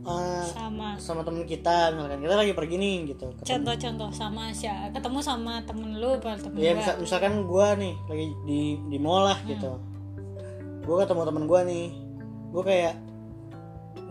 uh, 0.06 0.46
sama. 0.46 0.96
sama 0.96 1.20
temen 1.26 1.44
kita 1.44 1.92
misalkan 1.92 2.20
kita 2.22 2.34
lagi 2.38 2.52
pergi 2.54 2.76
nih 2.78 2.96
gitu. 3.16 3.26
Contoh-contoh 3.42 4.10
sama 4.14 4.54
siapa 4.54 4.94
ketemu 4.94 5.18
sama 5.20 5.52
temen 5.66 5.98
lu 5.98 6.16
apa 6.16 6.38
temen 6.38 6.56
ya 6.56 6.72
misal, 6.72 6.94
misalkan 7.02 7.44
gue 7.44 7.66
nih 7.82 7.94
lagi 8.06 8.26
di 8.46 8.60
di 8.86 8.98
mall 9.02 9.26
lah 9.26 9.38
gitu. 9.44 9.82
Gue 10.86 10.96
ketemu 11.02 11.22
temen 11.26 11.44
gue 11.44 11.60
nih. 11.66 11.86
Gue 12.50 12.62
kayak 12.64 12.94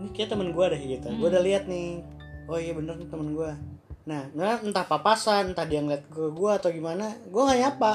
ini 0.00 0.08
kayak 0.12 0.30
temen 0.36 0.52
gue 0.52 0.64
deh 0.68 0.82
gitu. 0.84 1.08
Gue 1.16 1.28
udah 1.32 1.42
lihat 1.42 1.64
nih. 1.66 2.04
Oh 2.50 2.58
iya 2.58 2.74
bener 2.74 2.98
nih 2.98 3.08
temen 3.08 3.34
gue 3.34 3.69
nah 4.10 4.26
nah, 4.34 4.58
entah 4.58 4.82
papasan 4.82 5.54
entah 5.54 5.62
dia 5.62 5.78
ngeliat 5.78 6.02
ke 6.10 6.34
gue 6.34 6.50
atau 6.50 6.66
gimana 6.74 7.14
gue 7.30 7.42
nggak 7.46 7.60
nyapa. 7.62 7.92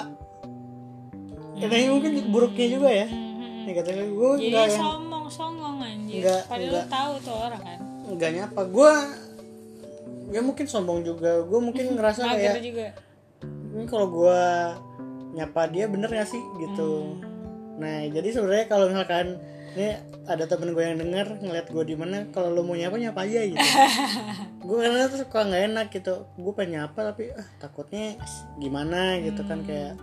Ya 1.60 1.68
nah, 1.68 1.76
ini 1.76 1.92
mungkin 1.92 2.12
buruknya 2.32 2.68
juga 2.72 2.90
ya. 2.92 3.08
Mhm. 3.12 3.68
nih 3.68 3.74
katanya 3.76 4.04
gue 4.08 4.32
jadi 4.40 4.48
nggak 4.48 4.68
yang 4.72 4.80
sombong 4.80 5.26
songong 5.28 5.78
anjir. 5.84 6.22
Nggak, 6.24 6.42
padahal 6.48 6.72
lu 6.72 6.82
tahu 6.88 7.14
tuh 7.20 7.36
orang 7.36 7.62
kan? 7.62 7.80
Nggak 8.16 8.32
nyapa. 8.32 8.62
Gue 8.72 8.94
ya 10.32 10.40
mungkin 10.40 10.66
sombong 10.72 11.00
juga. 11.04 11.32
Gue 11.44 11.60
mungkin 11.60 11.86
ngerasa 12.00 12.22
kayak 12.32 12.64
juga. 12.64 12.88
Ini 13.76 13.84
kalau 13.92 14.08
gue 14.08 14.42
nyapa 15.36 15.68
dia 15.68 15.92
bener 15.92 16.08
gak 16.08 16.32
sih? 16.32 16.40
Gitu. 16.64 17.20
Nah 17.76 18.08
jadi 18.08 18.28
sebenarnya 18.32 18.66
kalau 18.72 18.88
misalkan 18.88 19.36
ini 19.76 19.92
ada 20.24 20.48
temen 20.48 20.72
gue 20.72 20.80
yang 20.82 20.98
denger 20.98 21.28
ngeliat 21.44 21.68
gue 21.68 21.84
di 21.84 21.96
mana 22.00 22.26
kalau 22.32 22.50
lo 22.50 22.64
mau 22.64 22.74
nyapa 22.74 22.96
nyapa 22.96 23.28
aja 23.28 23.44
gitu. 23.44 23.60
Gue 24.66 24.82
karena 24.82 25.06
tuh 25.06 25.20
suka 25.22 25.46
nggak 25.46 25.64
enak 25.70 25.88
gitu. 25.92 26.26
Gue 26.40 26.54
pengen 26.56 26.82
nyapa 26.82 27.14
tapi 27.14 27.30
ah, 27.36 27.48
takutnya 27.60 28.16
gimana 28.58 29.20
gitu 29.20 29.44
kan 29.44 29.62
kayak 29.62 30.00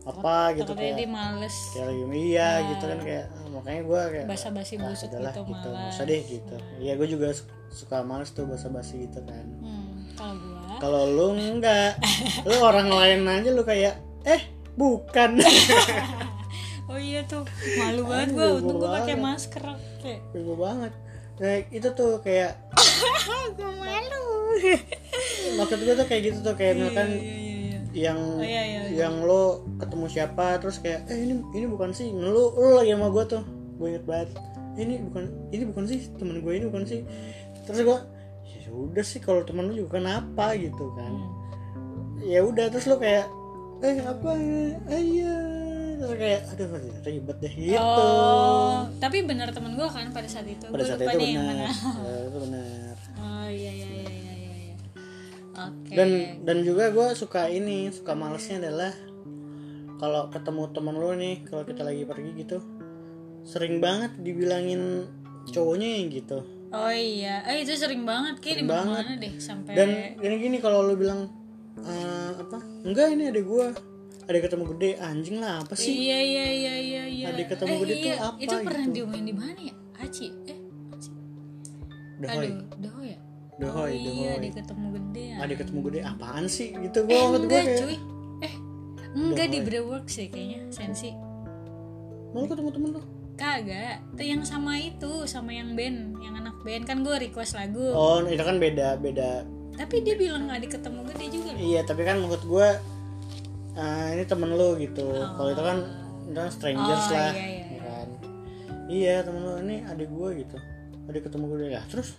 apa 0.00 0.56
gitu 0.56 0.72
takutnya 0.72 0.96
dia 0.96 1.04
kayak 1.04 1.12
males 1.12 1.56
kayak 1.76 1.86
lagi 1.92 2.04
iya 2.24 2.48
gitu 2.72 2.84
kan 2.88 2.98
kayak 3.04 3.24
ah, 3.28 3.48
makanya 3.52 3.82
gue 3.84 4.00
kayak 4.16 4.26
basa-basi 4.32 4.74
ah, 4.80 4.88
busuk 4.88 5.08
udahlah 5.12 5.32
gitu 5.36 5.42
gitu 5.44 5.68
malah 5.70 5.92
usah 5.92 6.04
deh 6.08 6.20
gitu. 6.24 6.56
Ya 6.80 6.92
gue 6.96 7.08
juga 7.08 7.26
su- 7.36 7.52
suka 7.68 8.00
males 8.00 8.32
tuh 8.32 8.48
basa-basi 8.48 9.04
gitu 9.04 9.20
kan. 9.22 9.44
Hmm, 9.60 10.08
kalau 10.16 10.34
gua? 10.40 10.76
Kalau 10.80 11.02
lu 11.04 11.26
enggak 11.36 12.00
lu 12.48 12.56
orang 12.64 12.88
lain 12.88 13.28
aja 13.28 13.48
lu 13.52 13.62
kayak 13.62 14.00
eh 14.24 14.42
bukan 14.74 15.36
oh 16.90 16.98
iya 16.98 17.22
tuh 17.22 17.46
malu 17.78 18.02
banget 18.10 18.28
gua. 18.34 18.58
untung 18.58 18.78
gua 18.82 18.90
pakai 19.00 19.16
masker 19.16 19.62
kayak 20.02 20.20
bego 20.34 20.54
banget. 20.58 20.92
Nah 21.40 21.54
itu 21.70 21.88
tuh 21.94 22.18
kayak 22.20 22.58
gua 23.56 23.70
malu. 23.78 24.24
Maksud 25.56 25.78
gue 25.86 25.94
tuh 25.94 26.06
kayak 26.10 26.22
gitu 26.26 26.38
tuh 26.42 26.54
kayak 26.58 26.74
misalkan 26.76 27.08
iya 27.16 27.22
iya 27.22 27.56
iya. 27.56 27.78
yang 27.94 28.20
oh 28.20 28.44
iya 28.44 28.62
iya 28.66 28.80
yang 29.06 29.14
lo 29.24 29.64
ketemu 29.78 30.06
siapa 30.10 30.58
terus 30.58 30.82
kayak 30.82 31.06
eh 31.08 31.16
ini 31.16 31.40
ini 31.54 31.66
bukan 31.70 31.94
sih 31.94 32.10
lu 32.12 32.52
lu 32.58 32.76
lagi 32.76 32.92
sama 32.92 33.08
gue 33.14 33.24
tuh. 33.38 33.42
Gue 33.78 33.86
inget 33.96 34.04
banget. 34.04 34.28
"Eh, 34.76 34.82
ini 34.84 34.94
bukan 35.06 35.24
ini 35.54 35.64
bukan 35.70 35.84
sih 35.86 35.98
temen 36.18 36.42
gue 36.42 36.52
ini 36.52 36.66
bukan 36.68 36.84
sih. 36.84 37.00
Terus 37.64 37.80
gue 37.86 37.98
ya 38.50 38.68
udah 38.74 39.04
sih 39.06 39.22
kalau 39.22 39.46
temen 39.46 39.70
lu 39.70 39.86
juga 39.86 40.02
kenapa? 40.02 40.52
Gitu 40.58 40.84
kan. 40.98 41.12
Ya 42.20 42.42
udah 42.44 42.68
terus 42.68 42.90
lo 42.90 42.98
kayak 42.98 43.30
eh 43.80 43.96
apa 44.04 44.30
eh 44.92 45.00
iya 45.00 45.34
terus 46.00 46.16
kayak 46.16 46.40
aduh 46.48 46.68
ribet 47.04 47.36
deh 47.38 47.52
gitu 47.52 47.76
Oh, 47.76 48.88
tapi 48.96 49.20
benar 49.22 49.52
temen 49.52 49.76
gue 49.76 49.84
kan 49.84 50.08
pada 50.08 50.24
saat 50.24 50.48
itu. 50.48 50.64
pada 50.64 50.80
Gua 50.80 50.88
saat 50.88 51.00
itu 51.02 51.12
benar 51.12 51.44
mana. 51.44 51.68
Ya, 52.08 52.16
itu 52.24 52.38
benar 52.40 52.94
Oh 53.14 53.46
iya 53.46 53.70
iya 53.70 53.86
iya 53.86 54.08
iya 54.08 54.32
iya. 54.34 54.54
iya. 54.56 54.74
Oke. 55.60 55.92
dan 55.92 56.08
dan 56.40 56.56
juga 56.62 56.88
gue 56.88 57.06
suka 57.12 57.46
ini 57.46 57.90
suka 57.90 58.12
malesnya 58.14 58.56
adalah 58.58 58.96
kalau 59.96 60.32
ketemu 60.32 60.62
teman 60.72 60.96
lu 60.96 61.12
nih 61.12 61.44
kalau 61.44 61.62
kita 61.62 61.84
lagi 61.84 62.02
pergi 62.02 62.30
gitu 62.34 62.58
sering 63.42 63.76
banget 63.78 64.16
dibilangin 64.16 65.04
cowoknya 65.46 65.88
yang 65.96 66.08
gitu 66.10 66.40
Oh 66.70 66.86
iya, 66.88 67.42
eh 67.44 67.60
itu 67.60 67.74
sering 67.74 68.06
banget 68.06 68.38
kayak 68.38 68.62
di 68.62 68.64
Sering 68.64 68.86
mana 68.86 69.12
deh 69.18 69.34
sampai 69.36 69.72
dan 69.74 69.88
gini 70.16 70.36
gini 70.38 70.56
kalau 70.56 70.86
lu 70.86 70.94
bilang 70.94 71.26
"Eh, 71.76 72.30
apa 72.32 72.56
enggak 72.80 73.10
ini 73.10 73.26
ada 73.26 73.42
gue 73.42 73.66
ada 74.30 74.38
ketemu 74.38 74.64
gede 74.70 74.90
anjing 74.96 75.36
lah 75.42 75.58
apa 75.58 75.74
sih 75.74 75.90
Iya 75.90 76.18
iya 76.22 76.44
iya 76.46 76.74
iya 76.78 77.02
iya. 77.04 77.26
Adik 77.28 77.50
ketemu 77.50 77.74
eh, 77.74 77.78
gede 77.82 77.92
tuh 77.92 78.06
iya. 78.06 78.16
apa 78.22 78.38
Itu 78.38 78.54
pernah 78.62 78.84
gitu? 78.86 78.94
diomongin 78.94 79.26
di 79.26 79.34
mana 79.34 79.58
ya? 79.60 79.74
Aci. 79.98 80.26
Eh, 80.46 80.58
Aci. 80.88 81.10
dohoy 82.16 82.38
Aduh, 82.38 82.54
Dohoy 82.78 83.08
ya? 83.08 83.18
dohoy 83.60 83.92
oh, 83.92 84.14
iya, 84.14 84.32
dia 84.38 84.52
ketemu 84.54 84.86
gede 84.94 85.22
ya. 85.26 85.36
ada 85.36 85.52
ketemu 85.52 85.80
gede 85.84 86.00
apaan 86.00 86.44
sih 86.46 86.68
gitu 86.72 86.98
gue 87.04 87.12
Eh, 87.12 87.24
gue 87.26 87.38
enggak 87.42 87.60
kayak 87.60 87.76
cuy. 87.76 87.96
Eh, 88.40 88.54
enggak 89.12 89.46
di 89.46 89.58
Dohoy. 89.58 89.66
Breworks 89.68 90.12
sih 90.14 90.26
kayaknya, 90.30 90.60
Sensi. 90.70 91.10
mau 92.30 92.46
ketemu 92.46 92.70
temen 92.70 92.90
lu 92.94 93.02
Kagak, 93.34 94.04
tuh 94.14 94.22
yang 94.22 94.44
sama 94.44 94.76
itu, 94.76 95.24
sama 95.24 95.50
yang 95.50 95.72
band, 95.72 96.12
yang 96.20 96.36
anak 96.36 96.60
band 96.60 96.84
kan 96.84 97.00
gue 97.00 97.16
request 97.18 97.56
lagu. 97.56 97.88
oh 97.90 98.20
itu 98.22 98.38
kan 98.38 98.56
beda 98.56 99.00
beda 99.00 99.48
Tapi 99.74 100.04
dia 100.04 100.12
bilang 100.12 100.44
nggak 100.44 100.68
ketemu 100.68 101.00
gede 101.08 101.24
juga 101.32 101.48
loh. 101.56 101.60
Iya, 101.60 101.80
tapi 101.82 102.04
kan 102.04 102.20
menurut 102.20 102.44
gue 102.44 102.68
eh, 103.72 104.08
ini 104.14 104.24
temen 104.24 104.50
lu 104.50 104.74
gitu. 104.76 105.06
Kalau 105.08 105.48
itu 105.48 105.62
kan 105.62 105.78
itu 106.24 106.36
kan 106.36 106.50
strangers 106.50 107.04
Oh, 107.04 107.12
lah, 107.12 107.32
iya, 107.32 107.44
iya, 107.44 107.64
ya 107.66 107.80
kan. 107.82 108.08
Iya, 108.86 109.14
temen 109.22 109.40
lu 109.40 109.52
ini 109.60 109.76
adik 109.82 110.08
gue 110.08 110.28
gitu. 110.38 110.56
Adik 111.06 111.22
ketemu 111.24 111.44
gue 111.48 111.68
ya. 111.68 111.82
Terus 111.86 112.14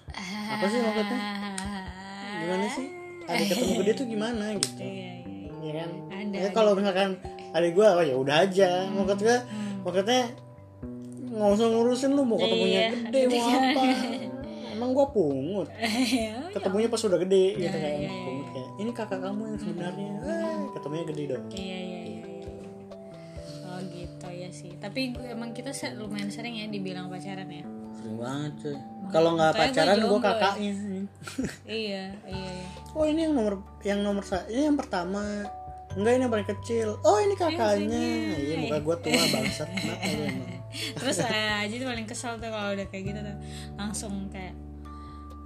apa 0.47 0.65
sih 0.65 0.79
maksudnya? 0.79 1.19
Gimana 2.37 2.65
sih? 2.67 2.87
Adik 3.23 3.45
ketemu 3.49 3.71
gede 3.79 3.91
tuh 3.93 4.05
gimana 4.05 4.45
gitu? 4.53 4.69
Iya, 4.77 4.89
iya, 4.89 5.15
iya. 5.21 5.49
Iya 5.61 5.73
kan? 5.77 5.89
Ada, 6.11 6.35
Ya, 6.37 6.49
kalau 6.51 6.71
misalkan 6.73 7.09
adik 7.51 7.71
gue, 7.73 7.85
oh 7.85 8.01
ya 8.01 8.15
udah 8.15 8.35
aja. 8.41 8.69
Maksud 8.89 9.19
gue, 9.19 9.37
maksudnya 9.81 10.21
nggak 11.31 11.49
usah 11.49 11.65
ngurusin 11.65 12.11
lu 12.11 12.23
mau 12.23 12.35
ketemunya 12.35 12.81
Iya. 12.81 12.89
gede 13.07 13.19
mau 13.29 13.47
apa? 13.55 13.81
Emang 14.71 14.89
gue 14.91 15.07
pungut. 15.07 15.67
Ketemunya 16.55 16.87
pas 16.87 16.99
udah 16.99 17.19
gede 17.21 17.45
gitu 17.55 17.71
kan. 17.71 17.91
iya, 17.93 18.09
Pungut 18.09 18.35
kayak 18.35 18.40
ini 18.81 18.91
kakak 18.91 19.21
kamu 19.21 19.53
yang 19.53 19.59
sebenarnya. 19.61 20.11
Eh, 20.25 20.59
ketemunya 20.73 21.05
gede 21.05 21.23
dong. 21.29 21.45
Iya 21.53 21.79
iya 21.79 22.01
iya. 22.01 22.23
iya. 22.25 22.49
Oh 23.61 23.79
gitu 23.85 24.27
ya 24.27 24.49
sih. 24.49 24.71
Tapi 24.81 25.13
gue- 25.13 25.29
emang 25.29 25.53
kita 25.53 25.69
lumayan 25.95 26.33
sering 26.33 26.57
ya 26.57 26.65
dibilang 26.65 27.07
pacaran 27.07 27.45
ya. 27.45 27.63
Sering 27.93 28.17
banget 28.17 28.51
cuy. 28.59 28.77
Kalau 29.11 29.29
nggak 29.37 29.51
gue 29.53 29.61
pacaran 29.61 29.97
gue 30.01 30.09
ya. 30.09 30.25
kakaknya. 30.25 30.73
iya 31.69 32.03
iya 32.25 32.51
iya. 32.57 32.65
Oh 32.97 33.05
ini 33.05 33.29
yang 33.29 33.33
nomor 33.37 33.61
yang 33.85 33.99
nomor 34.01 34.23
ini 34.49 34.63
yang 34.65 34.77
pertama. 34.77 35.21
Enggak 35.91 36.11
ini 36.17 36.23
yang 36.25 36.33
paling 36.33 36.49
kecil. 36.49 36.89
Oh 37.05 37.17
ini 37.21 37.35
kakaknya. 37.37 38.03
Iya 38.39 38.55
muka 38.65 38.77
gue 38.81 38.95
tua 39.05 39.23
bangsat. 39.29 39.69
Kenapa 39.69 40.07
lu 40.09 40.23
emang? 40.25 40.61
terus 40.99 41.19
eh, 41.19 41.67
aja 41.67 41.73
tuh 41.75 41.87
paling 41.91 42.07
kesel 42.07 42.39
tuh 42.39 42.47
kalau 42.47 42.71
udah 42.71 42.87
kayak 42.87 43.03
gitu 43.11 43.19
tuh 43.19 43.37
langsung 43.75 44.31
kayak 44.31 44.55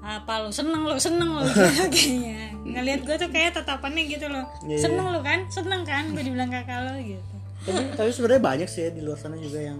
apa 0.06 0.46
lu 0.46 0.54
seneng 0.54 0.86
lu 0.86 0.94
seneng 1.02 1.34
lu 1.34 1.42
kayaknya 1.90 2.35
ngelihat 2.76 3.02
gue 3.08 3.16
tuh 3.16 3.30
kayak 3.32 3.56
tatapannya 3.56 4.04
gitu 4.06 4.28
loh. 4.28 4.46
Iya, 4.68 4.84
seneng 4.84 5.08
lu 5.16 5.24
kan? 5.24 5.48
Seneng 5.48 5.88
kan 5.88 6.12
gue 6.12 6.20
dibilang 6.20 6.52
kakak 6.52 6.84
lo 6.84 6.94
gitu. 7.00 7.36
Tapi 7.66 7.82
tapi 7.96 8.10
sebenarnya 8.12 8.44
banyak 8.44 8.70
sih 8.70 8.82
ya 8.86 8.90
di 8.92 9.02
luar 9.02 9.18
sana 9.18 9.40
juga 9.40 9.64
yang 9.64 9.80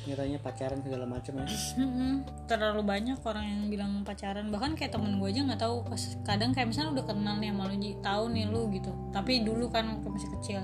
nyatanya 0.00 0.40
pacaran 0.40 0.80
segala 0.80 1.04
macam 1.04 1.44
ya. 1.44 1.48
Terlalu 2.48 2.82
banyak 2.84 3.18
orang 3.24 3.44
yang 3.44 3.60
bilang 3.68 3.92
pacaran. 4.04 4.48
Bahkan 4.48 4.76
kayak 4.76 4.92
temen 4.92 5.16
gue 5.16 5.28
aja 5.28 5.40
nggak 5.44 5.60
tahu. 5.60 5.84
Pas 5.88 6.02
kadang 6.22 6.52
kayak 6.52 6.68
misalnya 6.72 7.00
udah 7.00 7.04
kenal 7.08 7.36
nih 7.40 7.50
sama 7.52 7.64
lu 7.68 7.76
tahu 8.00 8.24
nih 8.32 8.44
lu 8.48 8.60
gitu. 8.72 8.92
Tapi 9.12 9.44
dulu 9.44 9.68
kan 9.68 10.00
masih 10.04 10.30
kecil. 10.40 10.60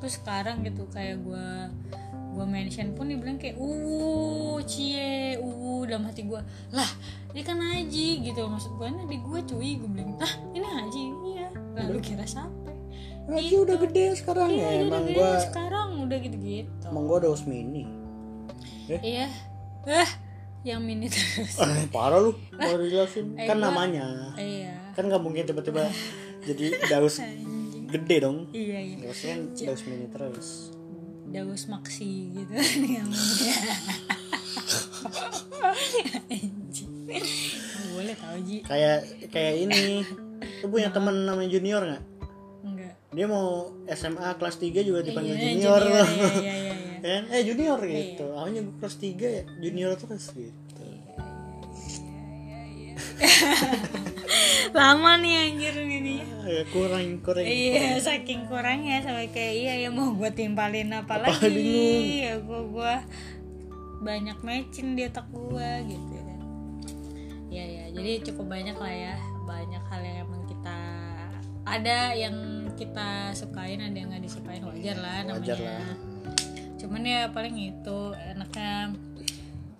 Terus 0.00 0.16
sekarang 0.18 0.64
gitu 0.64 0.88
kayak 0.90 1.20
gue 1.22 1.46
gue 2.30 2.44
mention 2.44 2.94
pun 2.94 3.06
dibilang 3.06 3.36
kayak 3.36 3.56
uh 3.56 4.58
cie 4.62 5.34
uh 5.36 5.82
dalam 5.82 6.04
hati 6.04 6.22
gue 6.22 6.40
lah 6.70 6.90
ini 7.30 7.42
kan 7.42 7.56
Haji 7.56 8.08
gitu. 8.22 8.42
Maksud 8.44 8.74
gue 8.74 8.86
ini 8.86 9.00
adik 9.04 9.22
gue 9.22 9.40
cuy 9.44 9.70
gue 9.76 9.88
bilang. 9.88 10.14
Ah 10.16 10.32
ini 10.50 10.62
Haji? 10.62 11.04
Iya. 11.28 11.48
Lalu 11.76 11.98
kira 12.00 12.22
siapa? 12.22 12.70
Haji 13.26 13.54
udah 13.56 13.76
gede 13.78 14.04
sekarang 14.16 14.50
iya 14.50 14.58
ya 14.58 14.66
dia 14.66 14.78
udah 14.80 14.86
emang 14.88 15.04
gede 15.04 15.14
gua 15.14 15.30
sekarang 15.38 15.88
udah 16.02 16.18
gitu 16.18 16.36
gitu 16.36 16.84
emang 16.84 17.04
gua 17.06 17.16
ada 17.16 17.28
Usmini 17.30 17.86
Eh? 18.90 18.98
iya. 19.00 19.26
Eh 19.86 20.10
yang 20.60 20.82
mini 20.82 21.06
terus. 21.06 21.56
Eh, 21.62 21.86
parah 21.88 22.18
lu 22.18 22.34
baru 22.52 22.82
dijelasin. 22.82 23.32
Eh, 23.32 23.46
kan 23.46 23.56
gua- 23.56 23.70
namanya. 23.70 24.34
iya. 24.34 24.74
Kan 24.92 25.06
nggak 25.06 25.22
mungkin 25.22 25.46
tiba-tiba 25.46 25.86
jadi 26.48 26.64
daus 26.90 27.22
gede 27.86 28.16
dong. 28.18 28.50
Iya 28.50 28.78
iya. 28.82 28.96
Dausnya 29.00 29.34
daus 29.62 29.82
mini 29.86 30.10
terus 30.10 30.74
Daus 31.30 31.70
Maxi 31.70 32.34
gitu. 32.34 32.52
Nggak 37.10 37.88
boleh 37.94 38.14
tau 38.18 38.36
Ji. 38.42 38.56
Kayak 38.66 38.98
kayak 39.30 39.54
ini. 39.66 40.02
Lu 40.60 40.66
punya 40.68 40.90
temen 40.90 41.24
namanya 41.24 41.48
junior 41.48 41.82
nggak? 41.86 42.02
Enggak 42.66 42.94
dia 43.10 43.26
mau 43.26 43.74
SMA 43.90 44.38
kelas 44.38 44.56
3 44.62 44.86
juga 44.86 45.02
dipanggil 45.02 45.34
Iya, 45.34 45.42
junior, 45.58 45.82
iya 45.82 46.04
iya 46.06 46.30
iya 46.30 46.54
iya. 46.54 46.98
Kan? 47.10 47.22
Eh 47.32 47.42
junior 47.42 47.80
gitu. 47.82 48.24
awalnya 48.36 48.60
gue 48.62 48.74
kelas 48.78 48.96
3 49.02 49.18
ya 49.18 49.42
junior 49.58 49.90
terus 49.98 50.30
gitu 50.30 50.84
lama 54.72 55.10
nih 55.16 55.34
anjir 55.46 55.74
ini 55.76 56.16
Eh, 56.42 56.64
kurang 56.68 57.20
kurang. 57.20 57.42
Iya 57.42 57.94
saking 57.96 58.44
kurangnya 58.44 58.98
sampai 59.00 59.28
kayak 59.28 59.54
iya 59.54 59.72
ya 59.78 59.88
mau 59.88 60.10
gue 60.10 60.30
timpalin 60.30 60.90
apa, 60.90 61.16
Apa 61.16 61.30
lagi? 61.30 61.46
bingung. 61.46 62.04
ya 62.18 62.34
gue 62.36 62.60
gua 62.66 62.94
banyak 64.00 64.38
matching 64.40 64.94
di 64.94 65.04
otak 65.04 65.28
gue 65.28 65.70
gitu 65.86 66.16
kan 66.16 66.40
ya 67.48 67.60
ya 67.62 67.84
jadi 67.90 68.10
cukup 68.24 68.46
banyak 68.48 68.74
lah 68.74 68.92
ya. 68.92 69.14
Banyak 69.42 69.82
hal 69.84 70.00
yang 70.00 70.16
emang 70.24 70.42
kita 70.44 70.78
ada 71.62 71.98
yang 72.12 72.36
kita 72.72 73.08
sukain 73.30 73.78
ada 73.78 73.92
yang 73.92 74.08
nggak 74.08 74.22
disukain 74.22 74.62
wajar 74.62 74.96
lah 74.96 75.16
namanya. 75.20 75.36
Wajar 75.36 75.58
lah. 75.60 75.82
cuman 76.76 77.02
ya 77.02 77.28
paling 77.28 77.56
itu 77.60 77.98
enaknya 78.16 78.96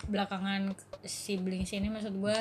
belakangan 0.04 0.76
siblings 1.02 1.70
ini 1.70 1.88
maksud 1.88 2.12
gue 2.12 2.38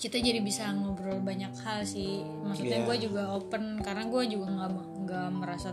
kita 0.00 0.16
jadi 0.16 0.40
bisa 0.40 0.72
ngobrol 0.72 1.20
banyak 1.20 1.52
hal 1.60 1.84
sih. 1.84 2.24
Maksudnya 2.40 2.80
Iya. 2.80 2.86
gue 2.88 2.96
juga 3.04 3.22
open 3.30 3.78
karena 3.78 4.08
gue 4.08 4.22
juga 4.26 4.46
nggak 4.48 4.70
nggak 5.04 5.28
merasa 5.30 5.70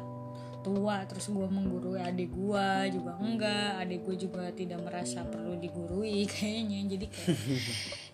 tua 0.59 0.99
terus 1.07 1.31
gue 1.31 1.47
menggurui 1.47 1.95
adik 1.95 2.35
gue 2.35 2.67
juga 2.91 3.15
enggak 3.23 3.79
adik 3.79 4.03
gue 4.03 4.15
juga 4.19 4.51
tidak 4.51 4.83
merasa 4.83 5.23
perlu 5.23 5.55
digurui 5.55 6.27
kayaknya. 6.35 6.79
Jadi 6.91 7.05
kayak 7.07 7.39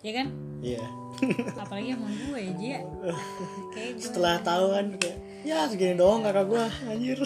ya 0.00 0.12
kan? 0.14 0.26
Iya. 0.62 0.84
Apalagi 1.58 1.88
sama 1.92 2.06
gue 2.08 2.38
ya 2.38 2.52
Ji 2.54 2.66
ya. 2.70 2.80
Kayak 3.74 3.90
gue 3.98 4.04
setelah 4.06 4.34
tahu 4.38 4.66
kan 4.70 4.86
kayak 4.94 5.18
ya 5.42 5.66
segini 5.66 5.98
doang 5.98 6.22
kakak 6.22 6.46
gua 6.46 6.64
anjir. 6.86 7.18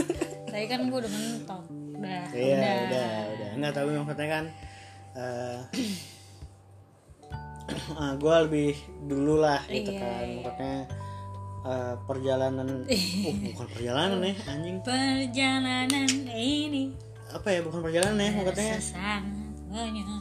Saya 0.52 0.64
kan 0.68 0.84
gue 0.84 0.98
udah 1.00 1.10
mentok. 1.10 1.64
Udah 1.96 2.24
iya 2.30 2.54
udah, 2.60 2.74
udah 2.84 3.08
udah. 3.32 3.50
Nggak 3.56 3.72
tahu 3.72 3.88
maksudnya 3.96 4.28
kan 4.28 4.44
eh 5.16 5.58
ah, 8.00 8.12
gue 8.14 8.34
lebih 8.48 8.72
dulu 9.04 9.40
lah 9.40 9.60
gitu 9.66 9.92
Iya, 9.92 10.00
kan. 10.00 10.24
iya. 10.24 10.34
maksudnya 10.36 10.76
eh, 11.64 11.94
perjalanan 12.04 12.66
oh, 12.84 13.34
bukan 13.56 13.66
perjalanan 13.72 14.18
ya 14.20 14.34
anjing. 14.46 14.76
Perjalanan 14.84 16.08
ini 16.36 16.84
apa 17.34 17.48
ya 17.50 17.60
bukan 17.66 17.80
perjalanan 17.82 18.20
ya 18.20 18.30
maksudnya 18.36 18.78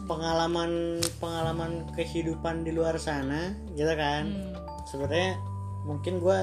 pengalaman 0.10 0.98
pengalaman 1.22 1.72
kehidupan 1.94 2.66
di 2.66 2.72
luar 2.74 2.98
sana 2.98 3.54
gitu 3.76 3.94
kan. 3.94 4.26
Hmm. 4.26 4.56
sebenarnya 4.84 5.38
mungkin 5.86 6.20
gue 6.20 6.40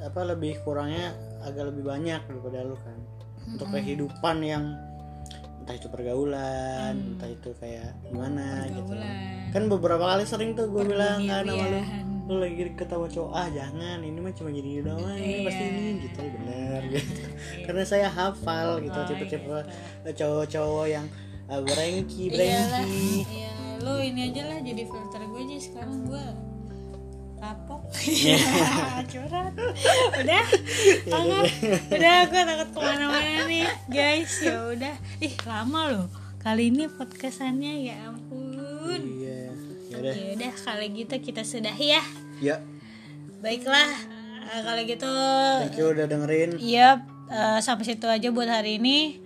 apa 0.00 0.20
lebih 0.24 0.56
kurangnya 0.64 1.12
agak 1.44 1.72
lebih 1.72 1.84
banyak 1.84 2.20
daripada 2.24 2.64
lu 2.64 2.76
kan. 2.76 2.98
Untuk 3.48 3.72
kehidupan 3.72 4.44
yang 4.44 4.64
entah 5.70 5.78
itu 5.78 5.86
pergaulan 5.86 6.94
entah 7.14 7.30
itu 7.30 7.54
kayak 7.62 7.94
gimana 8.02 8.66
gitu. 8.74 8.90
Bulan 8.90 9.54
kan 9.54 9.62
beberapa 9.70 10.02
kali 10.02 10.26
sering 10.26 10.58
tuh 10.58 10.66
gue 10.66 10.82
bilang 10.82 11.22
kan 11.30 11.46
sama 11.46 11.62
lu 11.70 11.78
lu 12.26 12.34
lagi 12.42 12.74
ketawa 12.74 13.06
cowok 13.06 13.30
ah 13.38 13.46
jangan 13.54 14.02
ini 14.02 14.18
mah 14.18 14.34
cuma 14.34 14.50
gini 14.50 14.82
doang 14.82 15.14
ini 15.14 15.46
pasti 15.46 15.62
ini 15.70 15.82
gitu 16.10 16.18
bener 16.26 16.80
gitu. 16.90 17.22
Karena 17.70 17.82
saya 17.86 18.10
hafal 18.10 18.82
gitu 18.82 18.98
Oh, 18.98 19.06
tipe-tipe 19.06 19.58
cowok-cowok 20.10 20.86
yang 20.90 21.06
uh, 21.46 21.62
brengki 21.62 22.34
iyalah 22.34 22.82
brengki 22.82 23.22
iya. 23.30 23.54
Lu 23.80 23.94
ini 24.02 24.34
aja 24.34 24.42
lah 24.50 24.58
jadi 24.58 24.82
filter 24.90 25.22
gue 25.22 25.40
aja 25.46 25.56
sekarang 25.70 26.02
gue 26.10 26.24
Iya. 27.90 28.38
curhat. 29.10 29.52
Udah? 30.14 30.44
Banget 31.10 31.44
udah 31.90 32.16
gue 32.30 32.42
takut 32.46 32.68
ke 32.70 32.78
mana-mana 32.78 33.40
nih 33.50 33.66
guys. 33.90 34.32
Ya 34.42 34.58
udah. 34.70 34.94
Ih 35.18 35.34
lama 35.46 35.80
loh 35.90 36.06
kali 36.40 36.72
ini 36.72 36.86
podcastannya 36.86 37.72
ya 37.90 37.96
ampun. 38.08 39.00
Iya. 39.00 39.52
Ya 39.90 39.96
udah. 39.98 40.14
Ya 40.38 40.50
kalau 40.54 40.86
gitu 40.86 41.14
kita 41.18 41.42
sudah 41.42 41.74
ya. 41.74 42.02
Ya. 42.38 42.62
Baiklah 43.40 44.20
Eh, 44.50 44.62
kalau 44.66 44.82
gitu 44.82 45.12
thank 45.62 45.78
you 45.78 45.94
udah 45.94 46.10
dengerin. 46.10 46.50
Iya, 46.58 47.06
eh, 47.30 47.58
sampai 47.62 47.86
situ 47.86 48.10
aja 48.10 48.34
buat 48.34 48.50
hari 48.50 48.82
ini. 48.82 49.22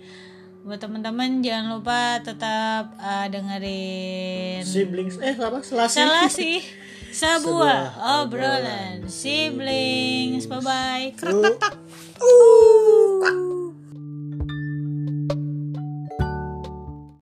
Buat 0.61 0.85
teman-teman 0.85 1.41
jangan 1.41 1.77
lupa 1.77 2.21
tetap 2.21 2.93
eh, 3.01 3.25
dengerin 3.33 4.61
siblings 4.65 5.17
eh 5.21 5.33
apa? 5.33 5.65
Selasi 5.65 5.97
salah 5.97 6.29
sih 6.29 6.61
sebuah 7.15 7.95
obrolan 8.19 9.07
siblings. 9.07 10.45
Bye 10.51 10.59
bye. 10.59 11.07
Lu- 11.23 11.55
Uh. 12.15 13.54